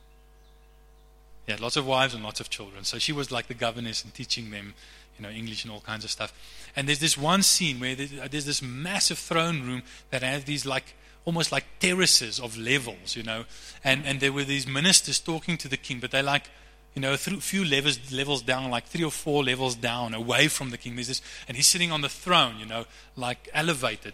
[1.46, 2.84] He had lots of wives and lots of children.
[2.84, 4.74] So she was like the governess and teaching them,
[5.18, 6.34] you know, English and all kinds of stuff.
[6.76, 10.66] And there's this one scene where there's uh, this massive throne room that has these
[10.66, 13.46] like almost like terraces of levels, you know.
[13.84, 16.50] And, and there were these ministers talking to the king, but they're like,
[16.96, 20.70] you know, a few levels, levels down, like three or four levels down, away from
[20.70, 20.96] the king.
[20.96, 24.14] There's this, and he's sitting on the throne, you know, like elevated,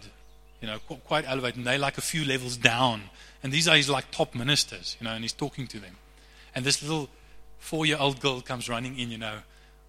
[0.62, 1.58] you know, quite elevated.
[1.58, 3.04] And they're like a few levels down.
[3.44, 5.98] And these are his like top ministers, you know, and he's talking to them.
[6.56, 7.10] And this little
[7.60, 9.40] four year old girl comes running in, you know,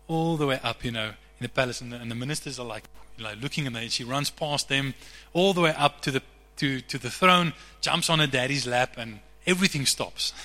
[0.09, 1.81] all the way up, you know, in the palace.
[1.81, 2.85] And the, and the ministers are like,
[3.17, 3.89] you know, looking at her.
[3.89, 4.95] She runs past them
[5.33, 6.23] all the way up to the
[6.61, 10.33] to, to the throne, jumps on her daddy's lap, and everything stops.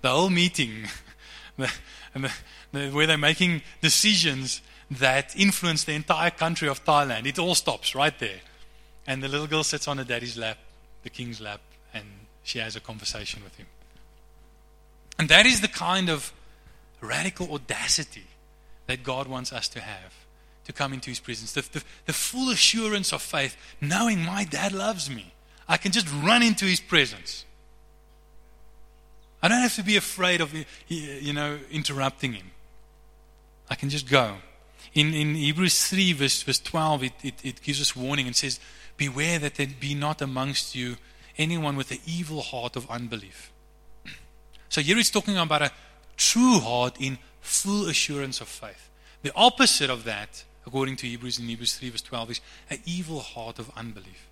[0.00, 0.88] The whole meeting,
[1.56, 1.72] the,
[2.12, 2.32] the,
[2.72, 7.94] the, where they're making decisions that influence the entire country of Thailand, it all stops
[7.94, 8.40] right there.
[9.06, 10.58] And the little girl sits on her daddy's lap,
[11.04, 11.60] the king's lap,
[11.94, 12.04] and
[12.42, 13.66] she has a conversation with him.
[15.18, 16.32] And that is the kind of
[17.00, 18.26] radical audacity
[18.86, 20.22] that God wants us to have
[20.64, 21.52] to come into his presence.
[21.52, 25.32] The, the, the, full assurance of faith, knowing my dad loves me.
[25.68, 27.44] I can just run into his presence.
[29.42, 30.54] I don't have to be afraid of,
[30.88, 32.50] you know, interrupting him.
[33.68, 34.36] I can just go.
[34.94, 38.60] In, in Hebrews 3, verse, verse 12, it, it, it gives us warning and says,
[38.96, 40.96] Beware that there be not amongst you
[41.38, 43.51] anyone with an evil heart of unbelief.
[44.72, 45.70] So here it's talking about a
[46.16, 48.88] true heart in full assurance of faith.
[49.20, 53.20] The opposite of that, according to Hebrews in Hebrews 3, verse 12, is an evil
[53.20, 54.30] heart of unbelief.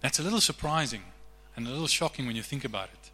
[0.00, 1.02] That's a little surprising
[1.54, 3.10] and a little shocking when you think about it.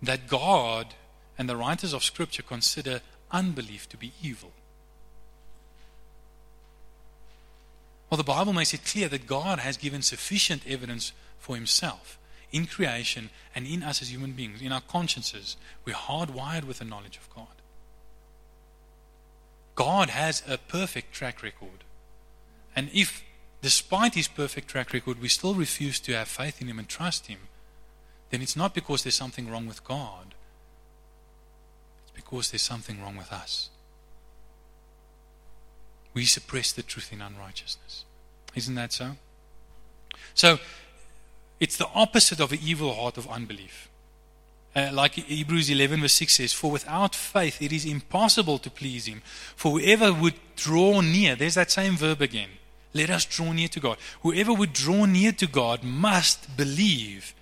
[0.00, 0.94] That God
[1.36, 3.00] and the writers of Scripture consider
[3.32, 4.52] unbelief to be evil.
[8.12, 12.18] Well, the Bible makes it clear that God has given sufficient evidence for Himself
[12.50, 15.56] in creation and in us as human beings, in our consciences.
[15.86, 17.46] We're hardwired with the knowledge of God.
[19.76, 21.84] God has a perfect track record.
[22.76, 23.24] And if,
[23.62, 27.28] despite His perfect track record, we still refuse to have faith in Him and trust
[27.28, 27.38] Him,
[28.28, 30.34] then it's not because there's something wrong with God,
[32.02, 33.70] it's because there's something wrong with us.
[36.14, 38.04] We suppress the truth in unrighteousness.
[38.54, 39.12] Isn't that so?
[40.34, 40.58] So,
[41.60, 43.88] it's the opposite of an evil heart of unbelief.
[44.74, 49.06] Uh, like Hebrews 11, verse 6 says, For without faith it is impossible to please
[49.06, 49.22] Him.
[49.54, 52.48] For whoever would draw near, there's that same verb again.
[52.94, 53.98] Let us draw near to God.
[54.22, 57.34] Whoever would draw near to God must believe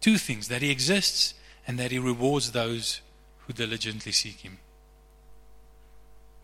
[0.00, 1.34] two things that He exists
[1.66, 3.00] and that He rewards those
[3.46, 4.58] who diligently seek Him.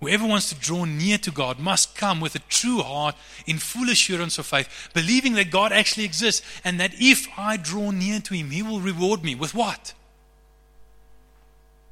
[0.01, 3.89] Whoever wants to draw near to God must come with a true heart in full
[3.89, 8.35] assurance of faith, believing that God actually exists and that if I draw near to
[8.35, 9.95] Him, He will reward me with what?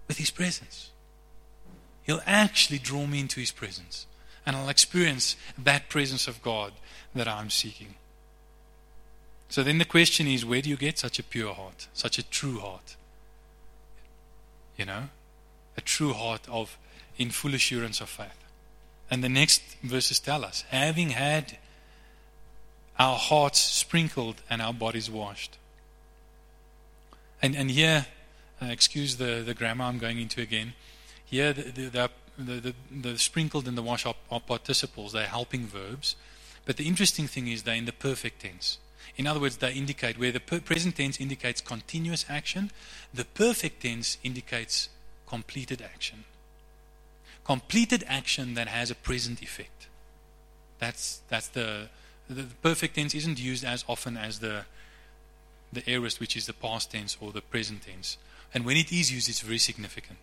[0.06, 0.90] With His presence.
[2.02, 4.06] He'll actually draw me into His presence,
[4.44, 6.74] and I'll experience that presence of God
[7.14, 7.94] that I'm seeking.
[9.48, 12.28] So then the question is where do you get such a pure heart, such a
[12.28, 12.96] true heart?
[14.76, 15.04] You know,
[15.76, 16.76] a true heart of
[17.16, 18.44] in full assurance of faith.
[19.11, 21.59] And the next verses tell us having had
[22.98, 25.59] our hearts sprinkled and our bodies washed.
[27.42, 28.07] And, and here,
[28.62, 30.74] uh, excuse the, the grammar I'm going into again.
[31.24, 35.66] Here, the, the, the, the, the sprinkled and the wash are, are participles, they're helping
[35.66, 36.16] verbs.
[36.64, 38.79] But the interesting thing is they're in the perfect tense.
[39.16, 42.70] In other words, they indicate where the present tense indicates continuous action,
[43.12, 44.88] the perfect tense indicates
[45.27, 46.24] completed action
[47.44, 49.87] completed action that has a present effect.
[50.78, 51.88] That's, that's the,
[52.28, 54.64] the perfect tense isn't used as often as the,
[55.72, 58.16] the aorist, which is the past tense or the present tense.
[58.52, 60.18] And when it is used, it's very significant.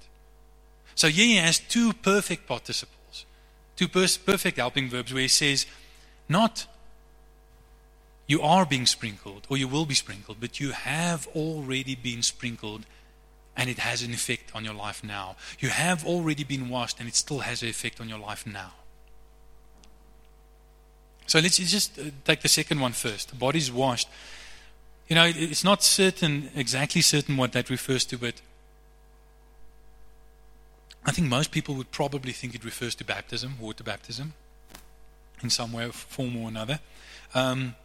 [0.96, 3.26] So here he has two perfect participles,
[3.76, 5.66] two perfect helping verbs where he says,
[6.28, 6.68] not
[8.28, 12.86] you are being sprinkled or you will be sprinkled, but you have already been sprinkled
[13.58, 15.36] and it has an effect on your life now.
[15.60, 18.74] You have already been washed and it still has an effect on your life now.
[21.28, 23.30] So let's just uh, take the second one first.
[23.30, 24.10] The body's washed.
[25.08, 28.42] You know, it's not certain, exactly certain what that refers to, but
[31.06, 34.34] I think most people would probably think it refers to baptism, water baptism,
[35.42, 36.80] in some way, form or another.
[37.34, 37.76] Um,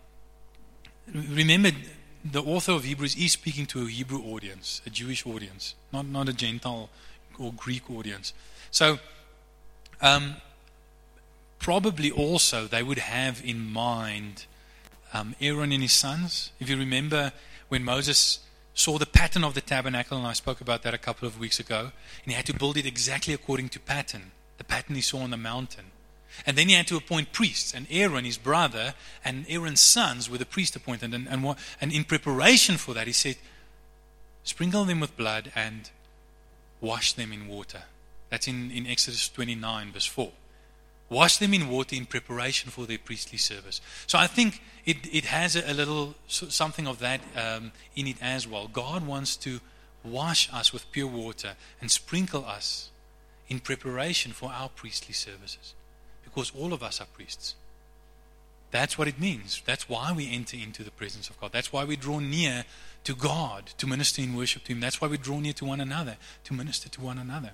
[1.12, 1.70] remember,
[2.32, 6.28] the author of Hebrews is speaking to a Hebrew audience, a Jewish audience, not, not
[6.28, 6.88] a Gentile
[7.38, 8.32] or Greek audience.
[8.70, 8.98] So,
[10.00, 10.36] um,
[11.58, 14.46] probably also they would have in mind
[15.12, 16.52] um, Aaron and his sons.
[16.60, 17.32] If you remember
[17.68, 18.40] when Moses
[18.74, 21.58] saw the pattern of the tabernacle, and I spoke about that a couple of weeks
[21.58, 25.20] ago, and he had to build it exactly according to pattern, the pattern he saw
[25.20, 25.86] on the mountain.
[26.44, 27.72] And then he had to appoint priests.
[27.72, 28.94] And Aaron, his brother,
[29.24, 31.14] and Aaron's sons were the priest appointed.
[31.14, 33.36] And, and, and in preparation for that, he said,
[34.44, 35.90] sprinkle them with blood and
[36.80, 37.82] wash them in water.
[38.30, 40.30] That's in, in Exodus 29, verse 4.
[41.08, 43.80] Wash them in water in preparation for their priestly service.
[44.06, 48.16] So I think it, it has a, a little something of that um, in it
[48.20, 48.68] as well.
[48.68, 49.60] God wants to
[50.02, 52.90] wash us with pure water and sprinkle us
[53.48, 55.74] in preparation for our priestly services
[56.36, 57.54] because all of us are priests.
[58.70, 59.62] That's what it means.
[59.64, 61.50] That's why we enter into the presence of God.
[61.50, 62.66] That's why we draw near
[63.04, 64.80] to God to minister in worship to Him.
[64.80, 67.52] That's why we draw near to one another to minister to one another.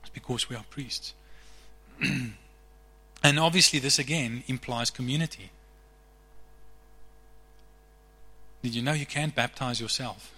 [0.00, 1.14] It's because we are priests.
[2.02, 5.50] and obviously, this again implies community.
[8.62, 10.34] Did you know you can't baptize yourself?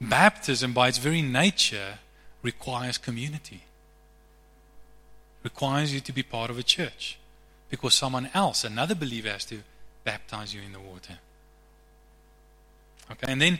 [0.00, 1.98] Baptism, by its very nature,
[2.42, 3.64] requires community,
[5.42, 7.18] requires you to be part of a church
[7.68, 9.58] because someone else, another believer, has to
[10.04, 11.18] baptize you in the water.
[13.10, 13.58] Okay, and then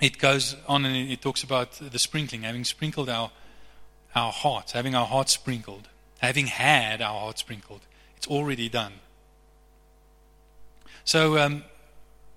[0.00, 3.30] it goes on and it talks about the sprinkling, having sprinkled our,
[4.14, 5.88] our hearts, having our hearts sprinkled.
[6.20, 7.80] having had our heart sprinkled.
[8.16, 8.92] It's already done.
[11.04, 11.64] So, um,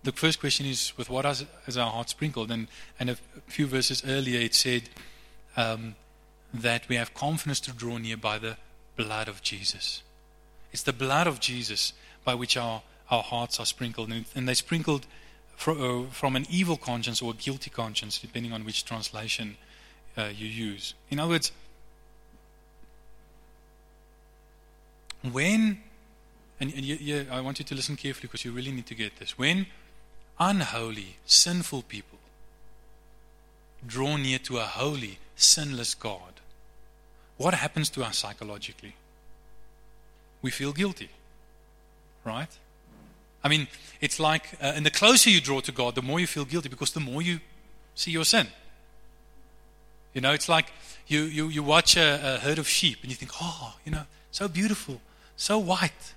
[0.04, 2.52] the first question is with what is our heart sprinkled?
[2.52, 2.68] And,
[3.00, 3.16] and a
[3.48, 4.90] few verses earlier it said
[5.56, 5.96] um,
[6.54, 8.58] that we have confidence to draw near by the
[8.96, 10.04] blood of Jesus.
[10.72, 11.94] It's the blood of Jesus
[12.24, 14.12] by which our, our hearts are sprinkled.
[14.12, 15.06] And, and they're sprinkled
[15.56, 19.58] from, uh, from an evil conscience or a guilty conscience, depending on which translation
[20.18, 20.94] uh, you use.
[21.10, 21.52] In other words,
[25.32, 25.80] when,
[26.60, 28.96] and, and you, you, I want you to listen carefully because you really need to
[28.96, 29.38] get this.
[29.38, 29.68] When
[30.40, 32.20] unholy, sinful people
[33.88, 36.42] draw near to a holy, sinless God,
[37.38, 38.96] what happens to us psychologically?
[40.42, 41.10] We feel guilty,
[42.24, 42.50] right?
[43.44, 43.68] I mean,
[44.00, 46.70] it's like, uh, and the closer you draw to God, the more you feel guilty
[46.70, 47.40] because the more you
[47.96, 48.48] see your sin.
[50.14, 50.72] You know, it's like
[51.08, 54.04] you, you, you watch a, a herd of sheep and you think, oh, you know,
[54.32, 55.02] so beautiful,
[55.36, 56.14] so white.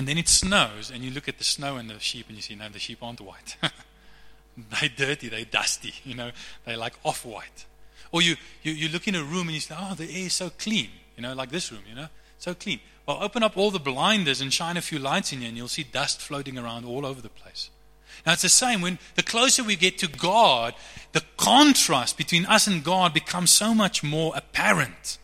[0.00, 2.40] And then it snows, and you look at the snow and the sheep, and you
[2.40, 3.58] see, no, the sheep aren't white.
[4.56, 6.30] they're dirty, they're dusty, you know,
[6.64, 7.66] they're like off white.
[8.10, 10.32] Or you, you, you look in a room and you say, oh, the air is
[10.32, 12.06] so clean, you know, like this room, you know,
[12.38, 12.80] so clean.
[13.04, 15.68] Well, open up all the blinders and shine a few lights in here, and you'll
[15.68, 17.68] see dust floating around all over the place.
[18.24, 18.80] Now, it's the same.
[18.80, 20.72] When the closer we get to God,
[21.12, 25.18] the contrast between us and God becomes so much more apparent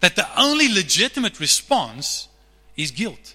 [0.00, 2.28] that the only legitimate response
[2.76, 3.34] is guilt.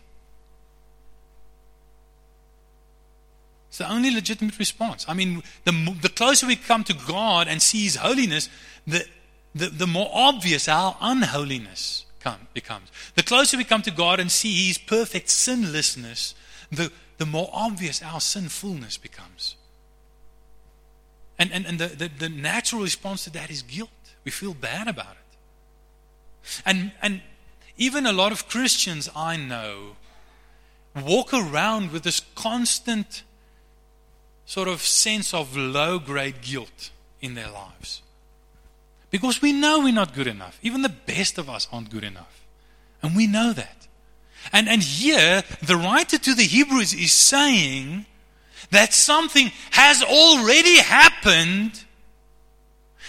[3.78, 5.06] It's the only legitimate response.
[5.08, 8.50] I mean, the, the closer we come to God and see His holiness,
[8.88, 9.06] the,
[9.54, 12.92] the, the more obvious our unholiness come, becomes.
[13.14, 16.34] The closer we come to God and see His perfect sinlessness,
[16.72, 19.58] the, the more obvious our sinfulness becomes.
[21.38, 23.92] And, and, and the, the, the natural response to that is guilt.
[24.24, 26.62] We feel bad about it.
[26.66, 27.22] And, and
[27.78, 29.98] even a lot of Christians I know
[30.96, 33.22] walk around with this constant
[34.48, 36.90] sort of sense of low grade guilt
[37.22, 38.02] in their lives.
[39.12, 40.58] Because we know we're not good enough.
[40.64, 42.46] Even the best of us aren't good enough.
[43.04, 43.88] And we know that.
[44.54, 48.06] And, and here, the writer to the Hebrews is saying
[48.72, 51.84] that something has already happened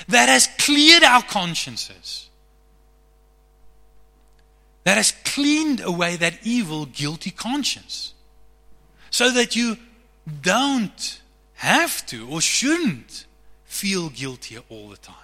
[0.09, 2.29] that has cleared our consciences,
[4.83, 8.15] that has cleaned away that evil, guilty conscience,
[9.11, 9.77] so that you
[10.43, 11.21] don't
[11.59, 13.27] have to or shouldn't
[13.65, 15.15] feel guilty all the time.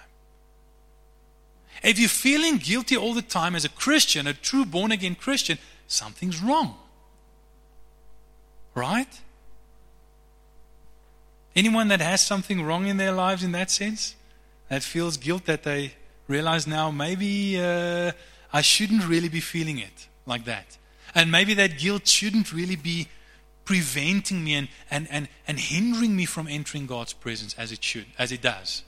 [1.83, 5.57] If you're feeling guilty all the time as a Christian, a true born again Christian,
[5.87, 6.77] something's wrong.
[8.73, 9.21] Right?
[11.55, 14.15] Anyone that has something wrong in their lives in that sense,
[14.67, 15.93] that feels guilt that they
[16.27, 18.11] realize now maybe uh,
[18.51, 20.77] I shouldn't really be feeling it like that.
[21.13, 23.07] And maybe that guilt shouldn't really be
[23.65, 28.05] preventing me and, and, and, and hindering me from entering God's presence as it should,
[28.17, 28.83] as it does.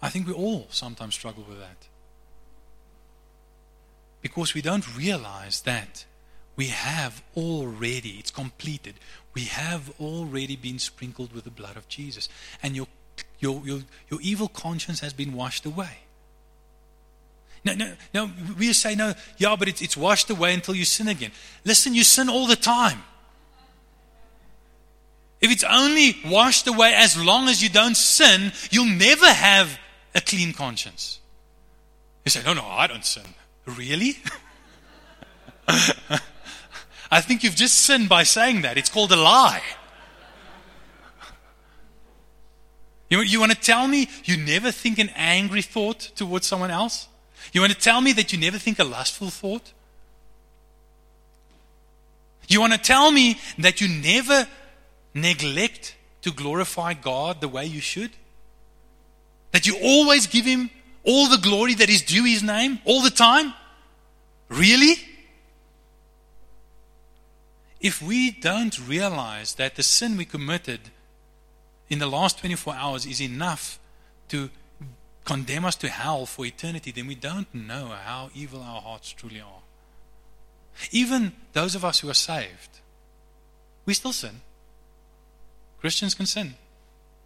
[0.00, 1.88] I think we all sometimes struggle with that.
[4.20, 6.04] Because we don't realize that
[6.54, 8.94] we have already, it's completed,
[9.34, 12.28] we have already been sprinkled with the blood of Jesus.
[12.62, 12.86] And your,
[13.40, 15.98] your, your, your evil conscience has been washed away.
[17.64, 18.30] No, no, no.
[18.58, 21.30] We say, no, yeah, but it's, it's washed away until you sin again.
[21.64, 23.02] Listen, you sin all the time.
[25.40, 29.78] If it's only washed away as long as you don't sin, you'll never have
[30.14, 31.20] a clean conscience.
[32.24, 33.24] You say, no, no, I don't sin.
[33.66, 34.16] Really?
[37.10, 38.78] I think you've just sinned by saying that.
[38.78, 39.62] It's called a lie.
[43.10, 47.08] You, you want to tell me you never think an angry thought towards someone else?
[47.52, 49.72] You want to tell me that you never think a lustful thought?
[52.48, 54.46] You want to tell me that you never
[55.14, 58.10] neglect to glorify God the way you should?
[59.52, 60.70] That you always give Him
[61.04, 63.52] all the glory that is due His name all the time?
[64.48, 64.94] Really?
[67.80, 70.80] If we don't realize that the sin we committed
[71.88, 73.78] in the last 24 hours is enough
[74.28, 74.50] to
[75.24, 79.40] condemn us to hell for eternity, then we don't know how evil our hearts truly
[79.40, 79.62] are.
[80.90, 82.80] Even those of us who are saved,
[83.84, 84.40] we still sin.
[85.80, 86.54] Christians can sin.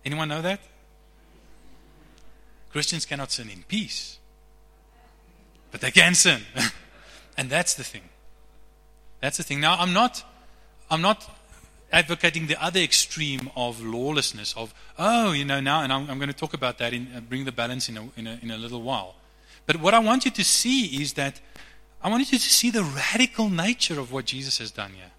[0.05, 0.61] Anyone know that?
[2.70, 4.18] Christians cannot sin in peace,
[5.70, 6.42] but they can sin.
[7.36, 8.03] and that's the thing.
[9.20, 9.61] That's the thing.
[9.61, 10.24] Now, I'm not,
[10.90, 11.36] I'm not
[11.93, 16.28] advocating the other extreme of lawlessness, of, oh, you know, now, and I'm, I'm going
[16.28, 18.57] to talk about that, and uh, bring the balance in a, in, a, in a
[18.57, 19.14] little while.
[19.66, 21.41] But what I want you to see is that
[22.03, 25.12] I want you to see the radical nature of what Jesus has done here.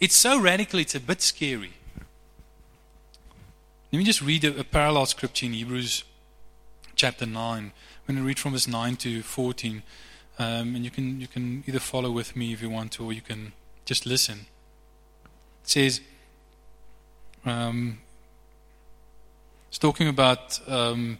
[0.00, 1.74] It's so radical, it's a bit scary.
[3.92, 6.04] Let me just read a, a parallel scripture in Hebrews
[6.96, 7.36] chapter 9.
[7.36, 7.72] I'm
[8.06, 9.82] going to read from verse 9 to 14.
[10.38, 13.12] Um, and you can, you can either follow with me if you want to, or
[13.12, 13.52] you can
[13.84, 14.46] just listen.
[15.64, 16.00] Says,
[17.44, 17.98] um,
[19.68, 21.18] it's talking about um,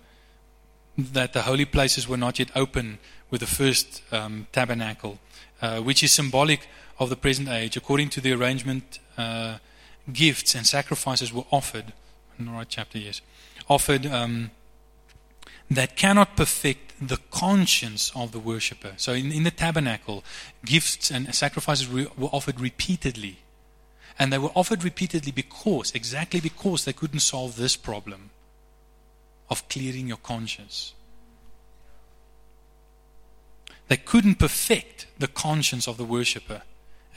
[0.98, 2.98] that the holy places were not yet open
[3.30, 5.18] with the first um, tabernacle,
[5.62, 6.68] uh, which is symbolic
[6.98, 7.76] of the present age.
[7.76, 9.58] According to the arrangement, uh,
[10.12, 11.92] gifts and sacrifices were offered.
[12.38, 13.22] In the right chapter, yes.
[13.68, 14.50] Offered um,
[15.70, 18.92] that cannot perfect the conscience of the worshipper.
[18.96, 20.24] So in, in the tabernacle,
[20.64, 23.38] gifts and sacrifices were offered repeatedly.
[24.18, 28.30] And they were offered repeatedly because, exactly because they couldn't solve this problem
[29.50, 30.94] of clearing your conscience.
[33.88, 36.62] They couldn't perfect the conscience of the worshipper.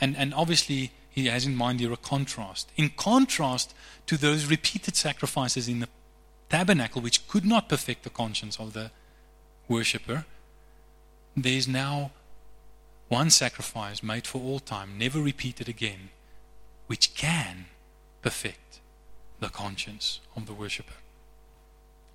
[0.02, 2.70] And, and obviously, he has in mind here a contrast.
[2.76, 3.74] In contrast
[4.08, 5.88] to those repeated sacrifices in the
[6.50, 8.92] tabernacle, which could not perfect the conscience of the
[9.70, 10.26] worshipper,
[11.38, 12.12] there is now
[13.08, 16.10] one sacrifice made for all time, never repeated again,
[16.88, 17.66] which can
[18.22, 18.80] perfect
[19.40, 20.94] the conscience of the worshipper.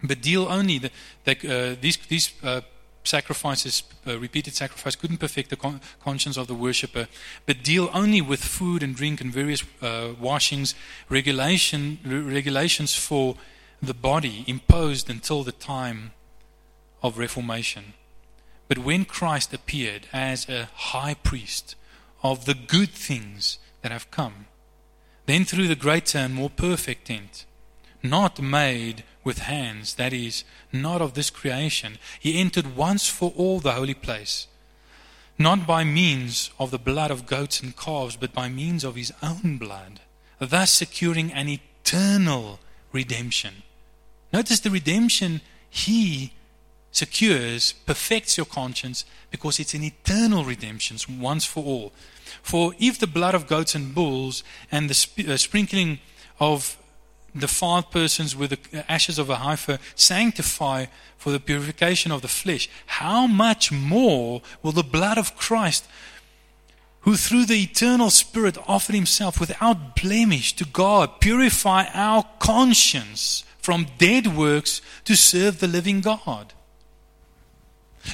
[0.02, 0.92] But deal only that,
[1.24, 2.62] that uh, these, these uh,
[3.04, 7.08] sacrifices, uh, repeated sacrifice, couldn't perfect the con- conscience of the worshipper,
[7.46, 10.74] but deal only with food and drink and various uh, washings,
[11.08, 13.36] regulation, re- regulations for
[13.82, 16.12] the body imposed until the time
[17.02, 17.94] of Reformation.
[18.68, 21.74] But when Christ appeared as a high priest
[22.22, 24.46] of the good things that have come,
[25.30, 27.44] then through the greater and more perfect tent,
[28.02, 33.60] not made with hands, that is, not of this creation, he entered once for all
[33.60, 34.46] the holy place,
[35.38, 39.12] not by means of the blood of goats and calves, but by means of his
[39.22, 40.00] own blood,
[40.38, 42.58] thus securing an eternal
[42.92, 43.62] redemption.
[44.32, 46.32] Notice the redemption he
[46.92, 51.92] secures, perfects your conscience, because it's an eternal redemption, once for all.
[52.42, 55.98] For if the blood of goats and bulls and the sp- uh, sprinkling
[56.38, 56.76] of
[57.34, 62.28] the five persons with the ashes of a heifer sanctify for the purification of the
[62.28, 65.86] flesh, how much more will the blood of Christ,
[67.02, 73.86] who through the eternal Spirit offered himself without blemish to God, purify our conscience from
[73.98, 76.52] dead works to serve the living God?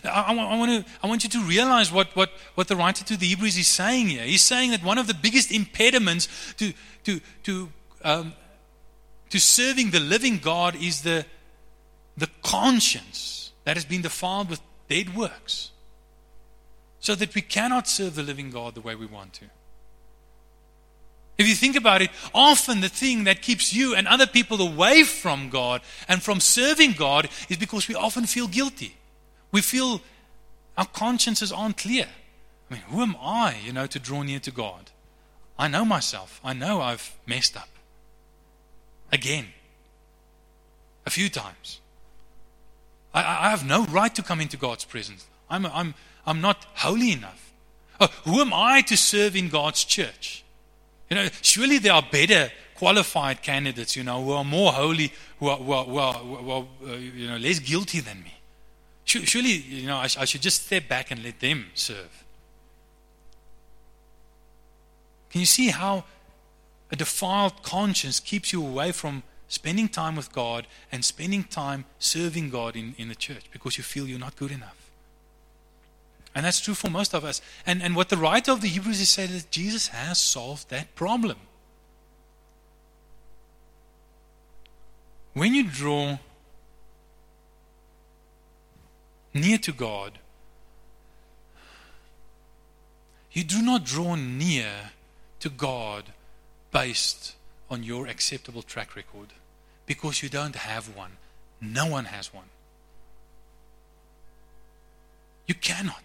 [0.04, 3.04] I, I, I, want to, I want you to realize what, what, what the writer
[3.04, 4.24] to the Hebrews is saying here.
[4.24, 6.72] He's saying that one of the biggest impediments to,
[7.04, 7.68] to, to,
[8.02, 8.34] um,
[9.30, 11.24] to serving the living God is the,
[12.16, 15.70] the conscience that has been defiled with dead works.
[17.00, 19.44] So that we cannot serve the living God the way we want to.
[21.38, 25.02] If you think about it, often the thing that keeps you and other people away
[25.02, 28.96] from God and from serving God is because we often feel guilty.
[29.56, 30.02] We feel
[30.76, 32.04] our consciences aren't clear.
[32.70, 34.90] I mean, who am I, you know, to draw near to God?
[35.58, 36.42] I know myself.
[36.44, 37.70] I know I've messed up.
[39.10, 39.46] Again.
[41.06, 41.80] A few times.
[43.14, 45.26] I, I have no right to come into God's presence.
[45.48, 45.94] I'm, I'm,
[46.26, 47.50] I'm not holy enough.
[47.98, 50.44] Oh, who am I to serve in God's church?
[51.08, 55.48] You know, surely there are better qualified candidates, you know, who are more holy, who
[55.48, 58.34] are, who are, who are, who are uh, you know, less guilty than me.
[59.06, 62.24] Surely, you know, I, should just step back and let them serve.
[65.30, 66.04] Can you see how
[66.90, 72.50] a defiled conscience keeps you away from spending time with God and spending time serving
[72.50, 74.90] God in, in the church because you feel you're not good enough?
[76.34, 77.40] And that's true for most of us.
[77.64, 80.96] And, and what the writer of the Hebrews is saying is Jesus has solved that
[80.96, 81.38] problem.
[85.32, 86.18] When you draw
[89.40, 90.18] near to God,
[93.32, 94.70] you do not draw near
[95.40, 96.04] to God
[96.72, 97.34] based
[97.70, 99.28] on your acceptable track record
[99.86, 101.12] because you don't have one.
[101.60, 102.50] No one has one.
[105.46, 106.02] You cannot.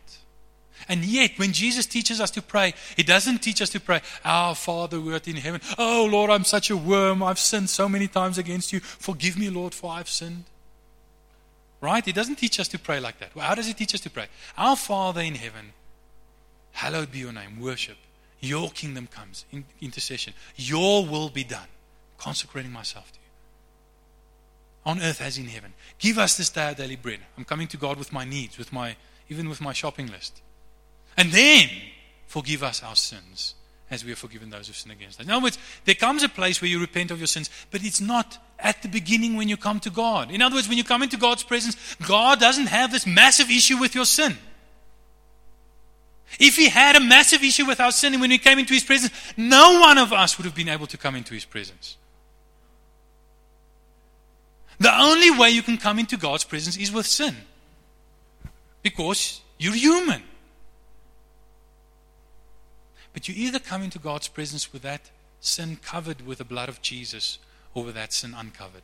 [0.88, 4.56] And yet, when Jesus teaches us to pray, He doesn't teach us to pray, Our
[4.56, 5.62] Father who art in heaven.
[5.78, 7.22] Oh, Lord, I'm such a worm.
[7.22, 8.80] I've sinned so many times against you.
[8.80, 10.46] Forgive me, Lord, for I've sinned.
[11.82, 12.06] Right?
[12.06, 13.36] He doesn't teach us to pray like that.
[13.36, 14.28] Well, how does He teach us to pray?
[14.58, 15.74] Our Father in heaven,
[16.72, 17.60] hallowed be your name.
[17.60, 17.98] Worship.
[18.40, 19.46] Your kingdom comes.
[19.52, 20.34] In, intercession.
[20.56, 21.68] Your will be done.
[22.18, 23.26] Consecrating myself to you.
[24.86, 25.74] on earth as in heaven.
[26.00, 27.20] Give us this day our daily bread.
[27.38, 28.96] I'm coming to God with my needs, with my
[29.30, 30.42] even with my shopping list.
[31.18, 31.70] And then
[32.28, 33.56] forgive us our sins
[33.92, 35.26] as we have forgiven those who sin against us.
[35.26, 38.00] In other words, there comes a place where you repent of your sins, but it's
[38.00, 40.32] not at the beginning when you come to God.
[40.32, 41.76] In other words, when you come into God's presence,
[42.08, 44.38] God doesn't have this massive issue with your sin.
[46.40, 48.86] If He had a massive issue with our sin and when we came into His
[48.86, 51.98] presence, no one of us would have been able to come into His presence.
[54.80, 57.36] The only way you can come into God's presence is with sin.
[58.82, 60.24] Because you're human.
[63.14, 66.82] But you either come into God's presence with that sin covered with the blood of
[66.82, 67.40] Jesus
[67.74, 68.84] or with that sin uncovered.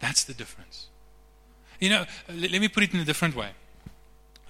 [0.00, 0.86] That's the difference.
[1.78, 3.50] You know, let, let me put it in a different way.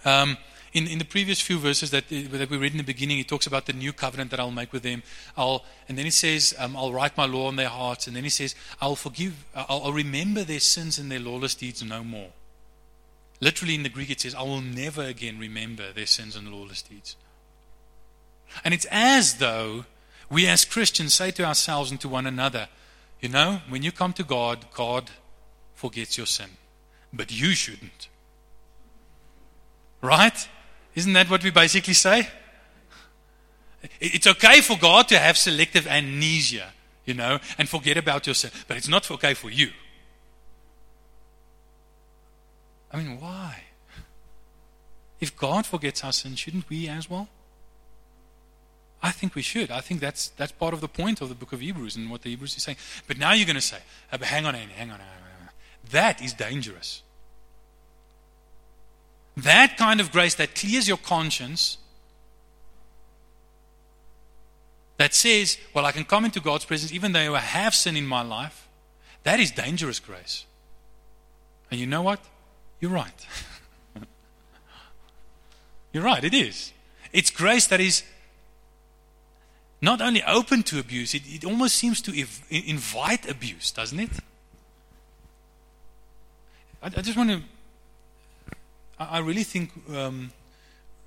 [0.05, 0.39] Um,
[0.73, 3.47] in, in the previous few verses that, that we read in the beginning, he talks
[3.47, 5.03] about the new covenant that I'll make with them.
[5.37, 8.07] I'll, and then he says, um, I'll write my law on their hearts.
[8.07, 11.83] And then he says, I'll forgive, I'll, I'll remember their sins and their lawless deeds
[11.83, 12.31] no more.
[13.41, 16.82] Literally in the Greek it says, I will never again remember their sins and lawless
[16.82, 17.16] deeds.
[18.64, 19.84] And it's as though
[20.28, 22.68] we as Christians say to ourselves and to one another,
[23.20, 25.11] you know, when you come to God, God
[25.74, 26.51] forgets your sin.
[27.12, 28.09] But you shouldn't.
[30.01, 30.49] Right?
[30.95, 32.28] Isn't that what we basically say?
[33.99, 36.72] It's okay for God to have selective amnesia,
[37.05, 39.70] you know, and forget about your sin, but it's not okay for you.
[42.93, 43.64] I mean, why?
[45.20, 47.28] If God forgets our sin, shouldn't we as well?
[49.03, 49.70] I think we should.
[49.70, 52.22] I think that's, that's part of the point of the book of Hebrews and what
[52.22, 52.78] the Hebrews is saying.
[53.07, 53.78] But now you're going to say,
[54.12, 55.49] ah, hang on, Andy, hang on, hang on.
[55.91, 57.03] That is dangerous.
[59.36, 61.78] That kind of grace that clears your conscience,
[64.99, 68.07] that says, well, I can come into God's presence even though I have sin in
[68.07, 68.68] my life,
[69.22, 70.45] that is dangerous grace.
[71.70, 72.20] And you know what?
[72.81, 73.26] You're right.
[75.93, 76.72] You're right, it is.
[77.12, 78.03] It's grace that is
[79.83, 84.11] not only open to abuse, it, it almost seems to ev- invite abuse, doesn't it?
[86.83, 87.43] I, I just want to.
[88.99, 90.33] I, I really think, um,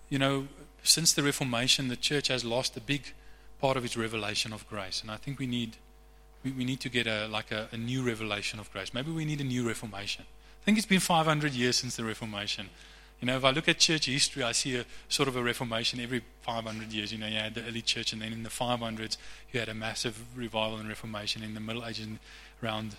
[0.10, 0.48] you know,
[0.84, 3.14] since the Reformation, the church has lost a big
[3.62, 5.78] part of its revelation of grace, and I think we need
[6.44, 8.94] we, we need to get a like a, a new revelation of grace.
[8.94, 10.26] Maybe we need a new Reformation.
[10.64, 12.70] I think it's been 500 years since the Reformation.
[13.20, 16.00] You know, if I look at church history, I see a sort of a reformation
[16.00, 17.12] every 500 years.
[17.12, 19.18] You know, you had the early church, and then in the 500s,
[19.52, 21.44] you had a massive revival and reformation.
[21.44, 22.08] In the Middle Ages,
[22.64, 22.96] around,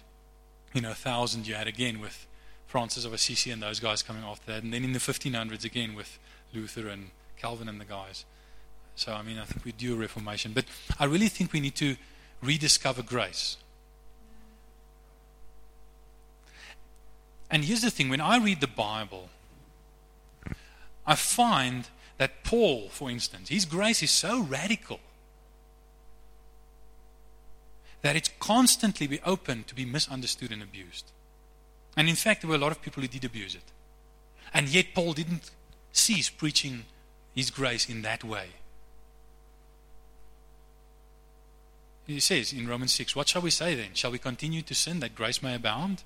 [0.75, 2.27] you know, 1000, you had again with
[2.67, 4.63] Francis of Assisi and those guys coming after that.
[4.63, 6.19] And then in the 1500s, again with
[6.53, 8.27] Luther and Calvin and the guys.
[8.95, 10.53] So, I mean, I think we do a reformation.
[10.53, 10.67] But
[11.01, 11.97] I really think we need to
[12.43, 13.57] rediscover grace.
[17.55, 19.29] And here's the thing when I read the Bible,
[21.07, 21.87] I find
[22.19, 24.99] that Paul, for instance, his grace is so radical
[28.03, 31.13] that it's constantly be open to be misunderstood and abused.
[31.97, 33.71] And in fact, there were a lot of people who did abuse it.
[34.53, 35.53] And yet, Paul didn't
[35.93, 36.87] cease preaching
[37.37, 38.49] his grace in that way.
[42.05, 43.95] He says in Romans 6, What shall we say then?
[43.95, 46.03] Shall we continue to sin that grace may abound?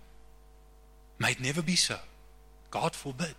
[1.19, 1.99] May it never be so.
[2.71, 3.35] God forbid.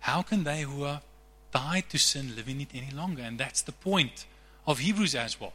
[0.00, 1.00] How can they who are
[1.52, 3.22] died to sin live in it any longer?
[3.22, 4.26] And that's the point
[4.66, 5.52] of Hebrews as well.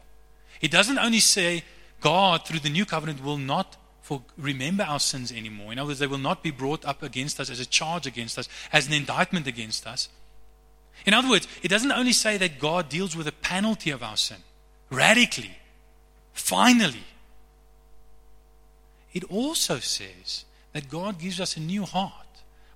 [0.62, 1.64] It doesn't only say
[2.00, 5.72] God, through the new covenant, will not for, remember our sins anymore.
[5.72, 8.38] In other words, they will not be brought up against us as a charge against
[8.38, 10.10] us, as an indictment against us.
[11.06, 14.18] In other words, it doesn't only say that God deals with the penalty of our
[14.18, 14.38] sin
[14.90, 15.58] radically,
[16.34, 17.06] finally.
[19.14, 22.14] It also says that God gives us a new heart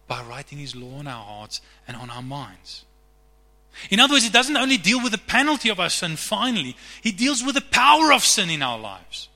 [0.07, 2.85] by writing His law on our hearts and on our minds.
[3.89, 7.11] In other words, it doesn't only deal with the penalty of our sin finally, He
[7.11, 9.29] deals with the power of sin in our lives.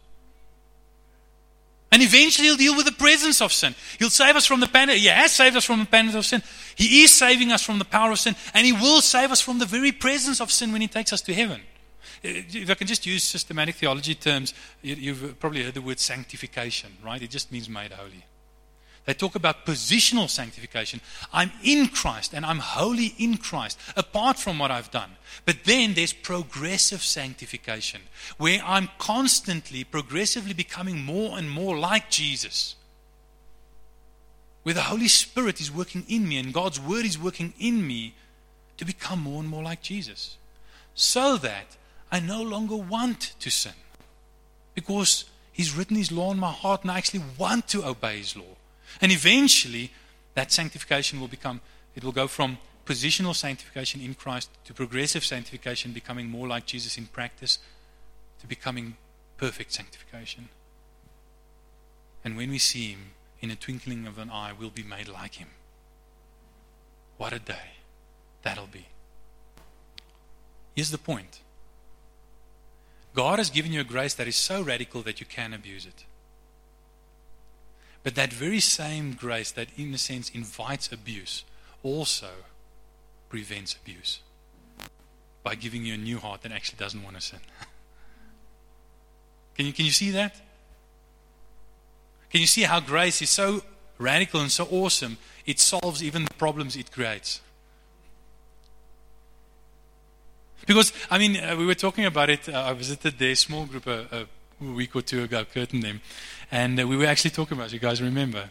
[1.91, 3.73] And eventually He'll deal with the presence of sin.
[3.97, 4.99] He'll save us from the penalty.
[4.99, 6.43] He has saved us from the penalty of sin.
[6.75, 8.35] He is saving us from the power of sin.
[8.53, 11.21] And He will save us from the very presence of sin when He takes us
[11.21, 11.61] to heaven.
[12.23, 16.91] Uh, if I can just use systematic theology terms, you've probably heard the word sanctification,
[17.03, 17.21] right?
[17.21, 18.25] It just means made holy.
[19.05, 21.01] They talk about positional sanctification.
[21.33, 25.11] I'm in Christ and I'm holy in Christ, apart from what I've done.
[25.45, 28.01] But then there's progressive sanctification,
[28.37, 32.75] where I'm constantly, progressively becoming more and more like Jesus.
[34.63, 38.13] Where the Holy Spirit is working in me and God's Word is working in me
[38.77, 40.37] to become more and more like Jesus.
[40.93, 41.77] So that
[42.11, 43.73] I no longer want to sin.
[44.75, 48.35] Because He's written His law in my heart, and I actually want to obey His
[48.35, 48.55] law.
[49.01, 49.91] And eventually,
[50.35, 51.61] that sanctification will become,
[51.95, 56.97] it will go from positional sanctification in Christ to progressive sanctification, becoming more like Jesus
[56.97, 57.59] in practice,
[58.41, 58.97] to becoming
[59.37, 60.49] perfect sanctification.
[62.23, 63.11] And when we see Him,
[63.41, 65.49] in a twinkling of an eye, we'll be made like Him.
[67.17, 67.77] What a day
[68.43, 68.87] that'll be.
[70.75, 71.41] Here's the point
[73.13, 76.05] God has given you a grace that is so radical that you can abuse it.
[78.03, 81.43] But that very same grace that, in a sense, invites abuse
[81.83, 82.29] also
[83.29, 84.19] prevents abuse
[85.43, 87.39] by giving you a new heart that actually doesn't want to sin.
[89.55, 90.35] can, you, can you see that?
[92.29, 93.61] Can you see how grace is so
[93.97, 95.17] radical and so awesome?
[95.45, 97.41] It solves even the problems it creates.
[100.65, 102.47] Because, I mean, uh, we were talking about it.
[102.47, 104.27] Uh, I visited their small group a, a,
[104.61, 106.01] week or two ago, Kurt and them.
[106.51, 108.49] And uh, we were actually talking about it, you guys remember.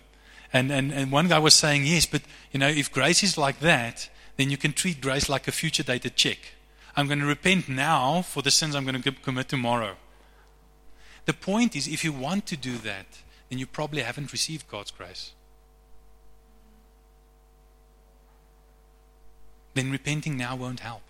[0.53, 3.61] And, and, and one guy was saying, yes, but, you know, if grace is like
[3.61, 6.39] that, then you can treat grace like a future dated check.
[6.97, 9.97] I'm going to repent now for the sins I'm going to commit tomorrow.
[11.27, 13.07] The point is, if you want to do that,
[13.51, 15.33] then you probably haven't received God's grace.
[19.75, 21.03] Then repenting now won't help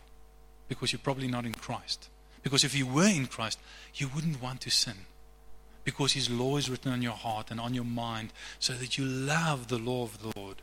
[0.69, 2.09] because you're probably not in Christ.
[2.43, 3.59] Because if you were in Christ,
[3.95, 5.07] you wouldn't want to sin.
[5.85, 9.05] Because His law is written on your heart and on your mind so that you
[9.05, 10.57] love the law of the Lord.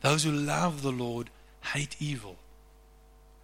[0.00, 1.30] Those who love the Lord
[1.72, 2.36] hate evil.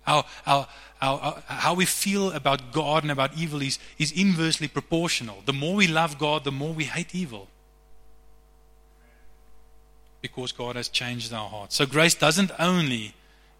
[0.06, 0.68] Our, our,
[1.02, 5.42] our, how we feel about God and about evil is, is inversely proportional.
[5.44, 7.48] The more we love God, the more we hate evil.
[10.22, 11.76] Because God has changed our hearts.
[11.76, 13.14] So grace doesn't only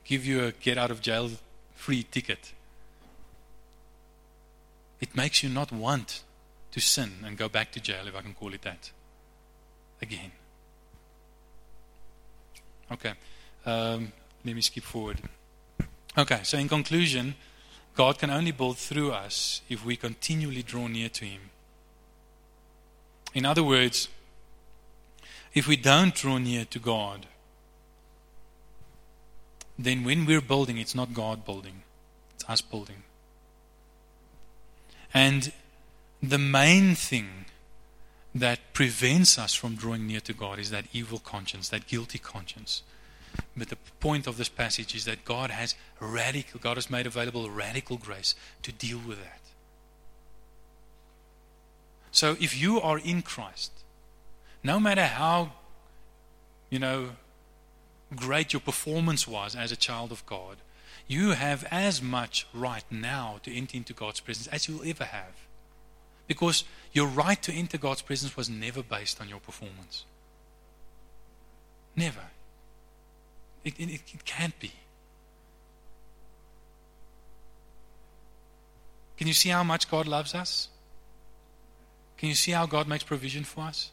[0.05, 1.31] give you a get out of jail
[1.75, 2.53] free ticket.
[5.01, 6.23] It makes you not want
[6.73, 8.91] to sin and go back to jail, if I can call it that,
[10.01, 10.33] again.
[12.91, 13.13] Okay,
[13.65, 14.13] um,
[14.45, 15.21] let me skip forward.
[16.17, 17.35] Okay, so in conclusion,
[17.95, 21.51] God can only build through us if we continually draw near to Him.
[23.35, 24.09] In other words,
[25.55, 27.27] if we don't draw near to God,
[29.79, 31.83] then when we're building, it's not God building,
[32.35, 33.03] it's us building.
[35.17, 35.51] And
[36.23, 37.47] the main thing
[38.35, 42.83] that prevents us from drawing near to God is that evil conscience, that guilty conscience.
[43.57, 47.49] But the point of this passage is that God has radical, God has made available
[47.49, 49.41] radical grace to deal with that.
[52.11, 53.73] So if you are in Christ,
[54.63, 55.53] no matter how,
[56.69, 57.13] you know,
[58.15, 60.59] great your performance was as a child of God,
[61.09, 65.47] you have as much right now to enter into God's presence as you'll ever have.
[66.27, 70.05] Because your right to enter God's presence was never based on your performance.
[71.95, 72.21] Never.
[73.65, 74.73] It, it, it can't be.
[79.17, 80.69] Can you see how much God loves us?
[82.19, 83.91] Can you see how God makes provision for us?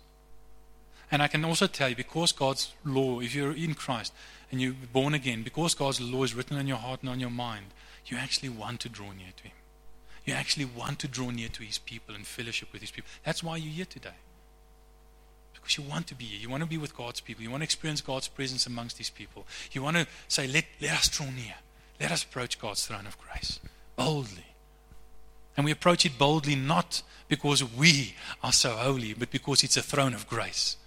[1.12, 4.14] And I can also tell you, because God's law, if you're in Christ
[4.54, 7.32] and you're born again, because God's law is written on your heart and on your
[7.32, 7.66] mind,
[8.06, 9.56] you actually want to draw near to Him.
[10.26, 13.10] You actually want to draw near to His people and fellowship with His people.
[13.26, 14.14] That's why you're here today.
[15.56, 16.40] Because you want to be here.
[16.40, 17.42] You want to be with God's people.
[17.42, 19.48] You want to experience God's presence amongst His people.
[19.72, 21.56] You want to say, let, let us draw near.
[22.00, 23.60] Let us approach God's throne of grace
[23.96, 24.46] boldly.
[25.58, 29.82] And we approach it boldly not because we are so holy, but because it's a
[29.82, 30.78] throne of grace.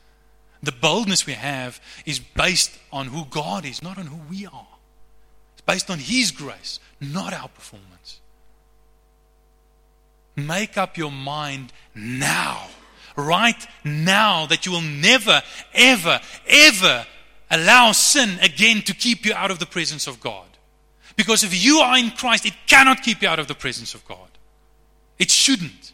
[0.67, 4.67] The boldness we have is based on who God is, not on who we are.
[5.53, 8.19] It's based on His grace, not our performance.
[10.35, 12.67] Make up your mind now,
[13.15, 15.41] right now, that you will never,
[15.73, 17.07] ever, ever
[17.49, 20.49] allow sin again to keep you out of the presence of God.
[21.15, 24.05] Because if you are in Christ, it cannot keep you out of the presence of
[24.05, 24.31] God.
[25.17, 25.93] It shouldn't.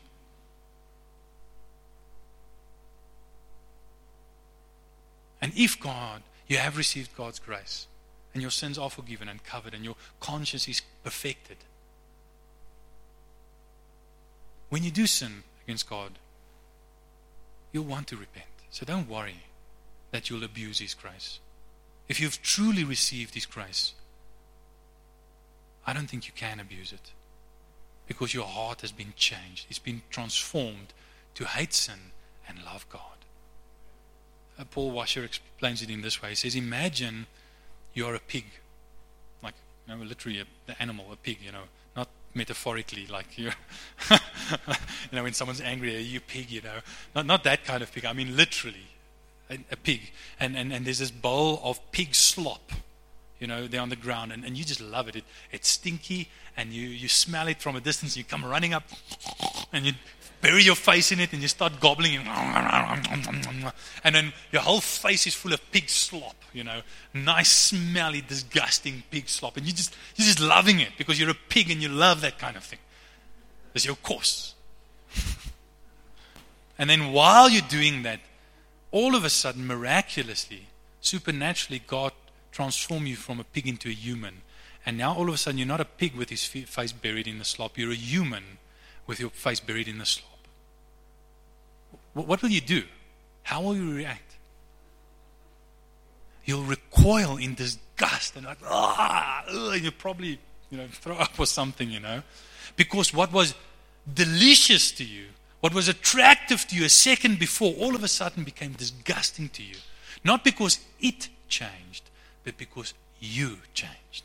[5.42, 7.88] And if God, you have received God's grace,
[8.32, 11.58] and your sins are forgiven and covered, and your conscience is perfected,
[14.70, 16.12] when you do sin against God,
[17.72, 18.46] you'll want to repent.
[18.70, 19.42] So don't worry
[20.12, 21.40] that you'll abuse His grace.
[22.08, 23.92] If you've truly received His grace,
[25.86, 27.10] I don't think you can abuse it
[28.06, 29.66] because your heart has been changed.
[29.68, 30.94] It's been transformed
[31.34, 32.12] to hate sin
[32.48, 33.21] and love God.
[34.58, 36.30] Uh, Paul Washer explains it in this way.
[36.30, 37.26] He says, Imagine
[37.94, 38.44] you're a pig,
[39.42, 39.54] like
[39.86, 41.64] you know, literally a, the animal, a pig, you know,
[41.96, 43.50] not metaphorically, like you,
[44.10, 44.18] you
[45.12, 46.50] know, when someone's angry, are you pig?
[46.50, 46.78] You know,
[47.14, 48.04] not not that kind of pig.
[48.04, 48.88] I mean, literally,
[49.50, 50.12] a, a pig.
[50.40, 52.72] And, and and there's this bowl of pig slop,
[53.38, 55.16] you know, there on the ground, and, and you just love it.
[55.16, 55.24] it.
[55.50, 58.16] It's stinky, and you you smell it from a distance.
[58.16, 58.84] You come running up,
[59.72, 59.92] and you
[60.42, 65.26] bury your face in it, and you start gobbling, and, and then your whole face
[65.26, 66.36] is full of pig slop.
[66.52, 66.82] You know,
[67.14, 71.44] nice, smelly, disgusting pig slop, and you just you're just loving it because you're a
[71.48, 72.80] pig and you love that kind of thing.
[73.72, 74.54] That's your course.
[76.78, 78.20] and then while you're doing that,
[78.90, 80.66] all of a sudden, miraculously,
[81.00, 82.12] supernaturally, God
[82.50, 84.42] transform you from a pig into a human.
[84.84, 87.38] And now all of a sudden, you're not a pig with his face buried in
[87.38, 87.78] the slop.
[87.78, 88.58] You're a human
[89.06, 90.31] with your face buried in the slop.
[92.14, 92.82] What will you do?
[93.42, 94.36] How will you react?
[96.44, 100.38] You'll recoil in disgust and like, ah, ugh, you probably,
[100.70, 102.22] you know, throw up or something, you know.
[102.76, 103.54] Because what was
[104.12, 105.26] delicious to you,
[105.60, 109.62] what was attractive to you a second before, all of a sudden became disgusting to
[109.62, 109.76] you.
[110.24, 112.10] Not because it changed,
[112.44, 114.24] but because you changed.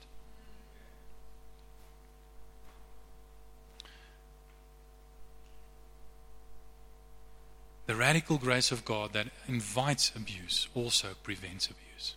[7.88, 12.16] The radical grace of God that invites abuse also prevents abuse.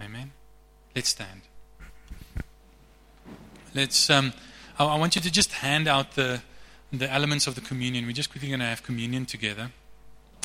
[0.00, 0.32] Amen.
[0.94, 1.42] Let's stand.
[3.74, 4.10] Let's.
[4.10, 4.32] Um,
[4.78, 6.42] I, I want you to just hand out the
[6.92, 8.06] the elements of the communion.
[8.06, 9.70] We're just quickly going to have communion together.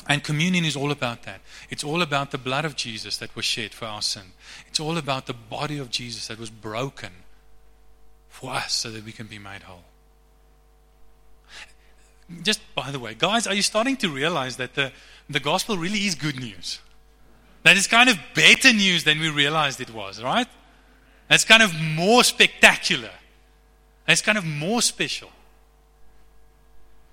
[0.06, 1.40] And communion is all about that.
[1.70, 4.32] It's all about the blood of Jesus that was shed for our sin.
[4.66, 7.10] It's all about the body of Jesus that was broken
[8.28, 9.84] for us so that we can be made whole.
[12.42, 14.92] Just by the way, guys, are you starting to realize that the,
[15.28, 16.80] the gospel really is good news?
[17.62, 20.48] That is kind of better news than we realized it was, right?
[21.28, 23.10] That's kind of more spectacular.
[24.06, 25.30] It's kind of more special.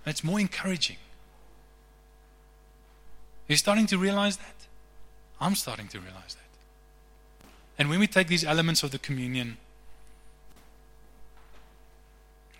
[0.05, 0.97] It's more encouraging.
[3.47, 4.55] You're starting to realize that?
[5.39, 7.47] I'm starting to realize that.
[7.78, 9.57] And when we take these elements of the communion,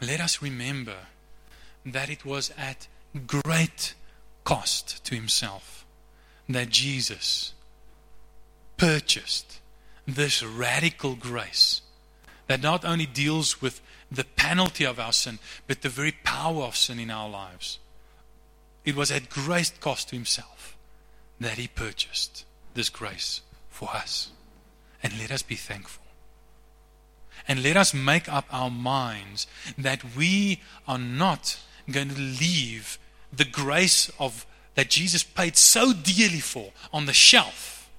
[0.02, 0.95] let us remember
[1.86, 2.88] that it was at
[3.28, 3.94] great
[4.44, 5.86] cost to himself
[6.50, 7.54] that Jesus
[8.78, 9.60] purchased
[10.08, 11.82] this radical grace
[12.48, 16.76] that not only deals with the penalty of our sin, but the very power of
[16.76, 17.80] sin in our lives.
[18.84, 20.76] It was at great cost to himself
[21.40, 24.32] that he purchased this grace for us.
[25.02, 26.04] And let us be thankful.
[27.48, 31.58] And let us make up our minds that we are not
[31.92, 32.98] going to leave
[33.32, 37.89] the grace of that Jesus paid so dearly for on the shelf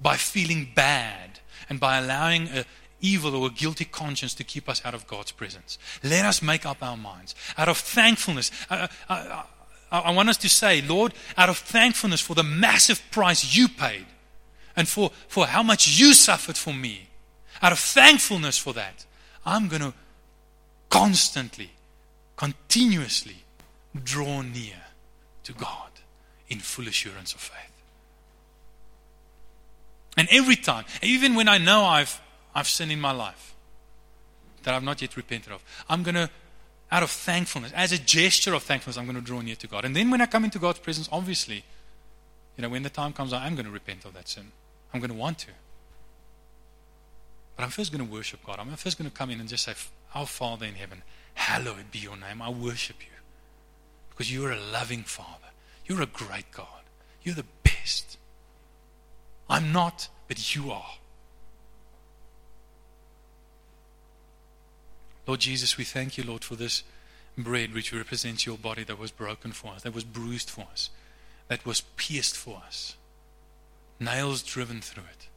[0.00, 2.64] by feeling bad and by allowing a
[3.00, 5.78] evil or a guilty conscience to keep us out of God's presence.
[6.02, 8.50] Let us make up our minds out of thankfulness.
[8.70, 9.44] I, I,
[9.90, 14.06] I, want us to say, Lord, out of thankfulness for the massive price you paid
[14.74, 17.08] and for, for how much you suffered for me,
[17.62, 19.04] out of thankfulness for that,
[19.44, 19.94] I'm going to
[20.88, 21.70] constantly
[22.36, 23.44] continuously
[24.02, 24.82] draw near
[25.44, 25.90] to God
[26.48, 27.70] in full assurance of faith.
[30.16, 32.20] And every time, even when I know I've,
[32.54, 33.54] I've sinned in my life
[34.62, 36.30] that I've not yet repented of, I'm going to,
[36.90, 39.84] out of thankfulness, as a gesture of thankfulness, I'm going to draw near to God.
[39.84, 41.64] And then when I come into God's presence, obviously,
[42.56, 44.52] you know, when the time comes, I am going to repent of that sin.
[44.92, 45.48] I'm going to want to.
[47.56, 48.58] But I'm first going to worship God.
[48.58, 49.74] I'm first going to come in and just say,
[50.14, 51.02] Our Father in heaven,
[51.34, 52.40] Hallowed be your name.
[52.40, 53.12] I worship you.
[54.10, 55.50] Because you're a loving Father.
[55.86, 56.66] You're a great God.
[57.22, 58.18] You're the best.
[59.48, 60.94] I'm not, but you are.
[65.26, 66.82] Lord Jesus, we thank you, Lord, for this
[67.36, 70.90] bread which represents your body that was broken for us, that was bruised for us,
[71.48, 72.96] that was pierced for us,
[73.98, 75.28] nails driven through it.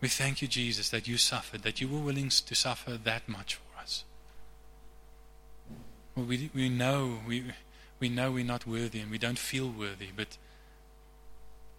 [0.00, 3.54] We thank you, Jesus, that you suffered, that you were willing to suffer that much
[3.54, 4.04] for us.
[6.14, 7.44] Well, we, we know we,
[8.00, 10.36] we know we're not worthy and we don't feel worthy, but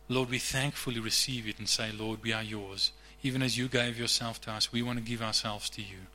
[0.08, 2.92] Lord, we thankfully receive it and say, Lord, we are yours.
[3.24, 6.08] Even as you gave yourself to us, we want to give ourselves to you.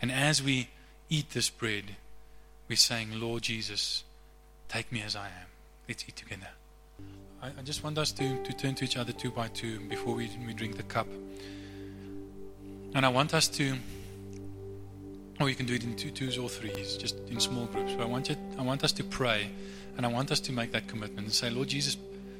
[0.00, 0.70] And as we
[1.08, 1.96] eat this bread,
[2.68, 4.04] we're saying, Lord Jesus,
[4.68, 5.46] take me as I am.
[5.88, 6.57] Let's eat together.
[7.42, 10.14] I, I just want us to, to turn to each other two by two before
[10.14, 11.06] we, we drink the cup.
[12.94, 13.76] And I want us to,
[15.40, 17.92] or you can do it in two, twos or threes, just in small groups.
[17.94, 19.50] But I want, you, I want us to pray
[19.96, 21.96] and I want us to make that commitment and say, Lord Jesus,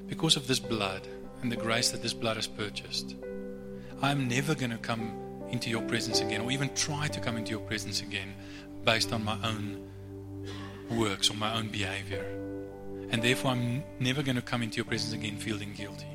[0.08, 1.02] because of this blood
[1.42, 3.14] and the grace that this blood has purchased,
[4.02, 5.12] I'm never going to come
[5.50, 8.34] into your presence again, or even try to come into your presence again
[8.84, 9.88] based on my own
[10.90, 12.47] works or my own behavior.
[13.10, 16.06] And therefore, I'm never going to come into your presence again feeling guilty.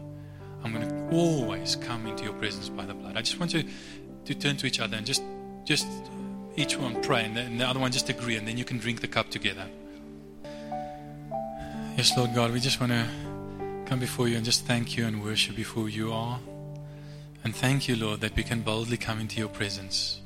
[0.64, 3.18] I'm going to always come into your presence by the blood.
[3.18, 3.64] I just want you
[4.26, 5.24] to turn to each other and just,
[5.66, 5.88] just
[6.56, 8.78] each one pray, and the, and the other one just agree, and then you can
[8.78, 9.66] drink the cup together.
[11.98, 13.06] Yes, Lord God, we just want to
[13.86, 16.40] come before you and just thank you and worship before you are.
[17.44, 20.22] And thank you, Lord, that we can boldly come into your presence.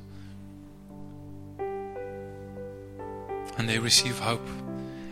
[3.57, 4.47] And they receive hope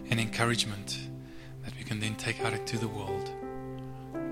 [0.09, 0.99] and encouragement
[1.85, 3.29] we can then take out into the world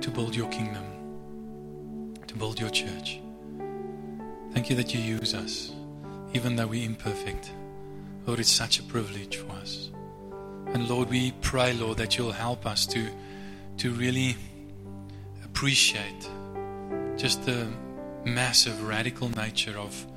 [0.01, 3.19] to build your kingdom, to build your church.
[4.53, 5.71] Thank you that you use us,
[6.33, 7.51] even though we're imperfect.
[8.25, 9.91] Lord, it's such a privilege for us.
[10.73, 13.07] And Lord, we pray, Lord, that you'll help us to,
[13.77, 14.35] to really
[15.45, 16.27] appreciate
[17.17, 17.67] just the
[18.25, 20.07] massive, radical nature of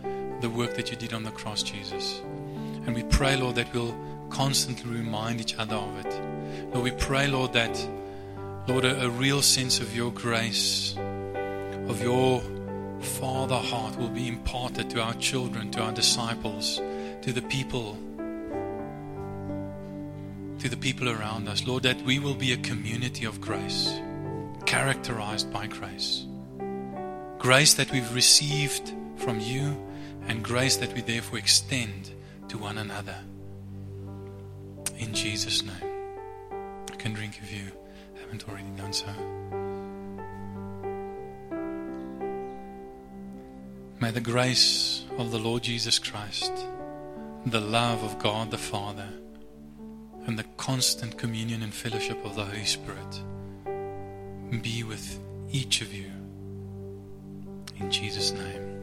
[0.41, 2.23] the work that you did on the cross, Jesus.
[2.87, 3.95] And we pray, Lord, that we'll
[4.31, 6.21] constantly remind each other of it.
[6.73, 7.89] Lord, we pray, Lord, that,
[8.67, 10.97] Lord, a, a real sense of your grace,
[11.89, 12.43] of your
[13.01, 16.77] Father heart will be imparted to our children, to our disciples,
[17.23, 17.97] to the people,
[20.59, 21.67] to the people around us.
[21.67, 24.01] Lord, that we will be a community of grace,
[24.65, 26.27] characterized by grace.
[27.39, 29.83] Grace that we've received from you,
[30.27, 32.11] and grace that we therefore extend
[32.49, 33.17] to one another.
[34.99, 35.75] In Jesus' name.
[36.93, 37.71] I can drink if you
[38.21, 39.07] haven't already done so.
[44.01, 46.53] May the grace of the Lord Jesus Christ,
[47.47, 49.09] the love of God the Father,
[50.27, 53.23] and the constant communion and fellowship of the Holy Spirit
[54.63, 55.19] be with
[55.51, 56.11] each of you.
[57.79, 58.76] In Jesus' name.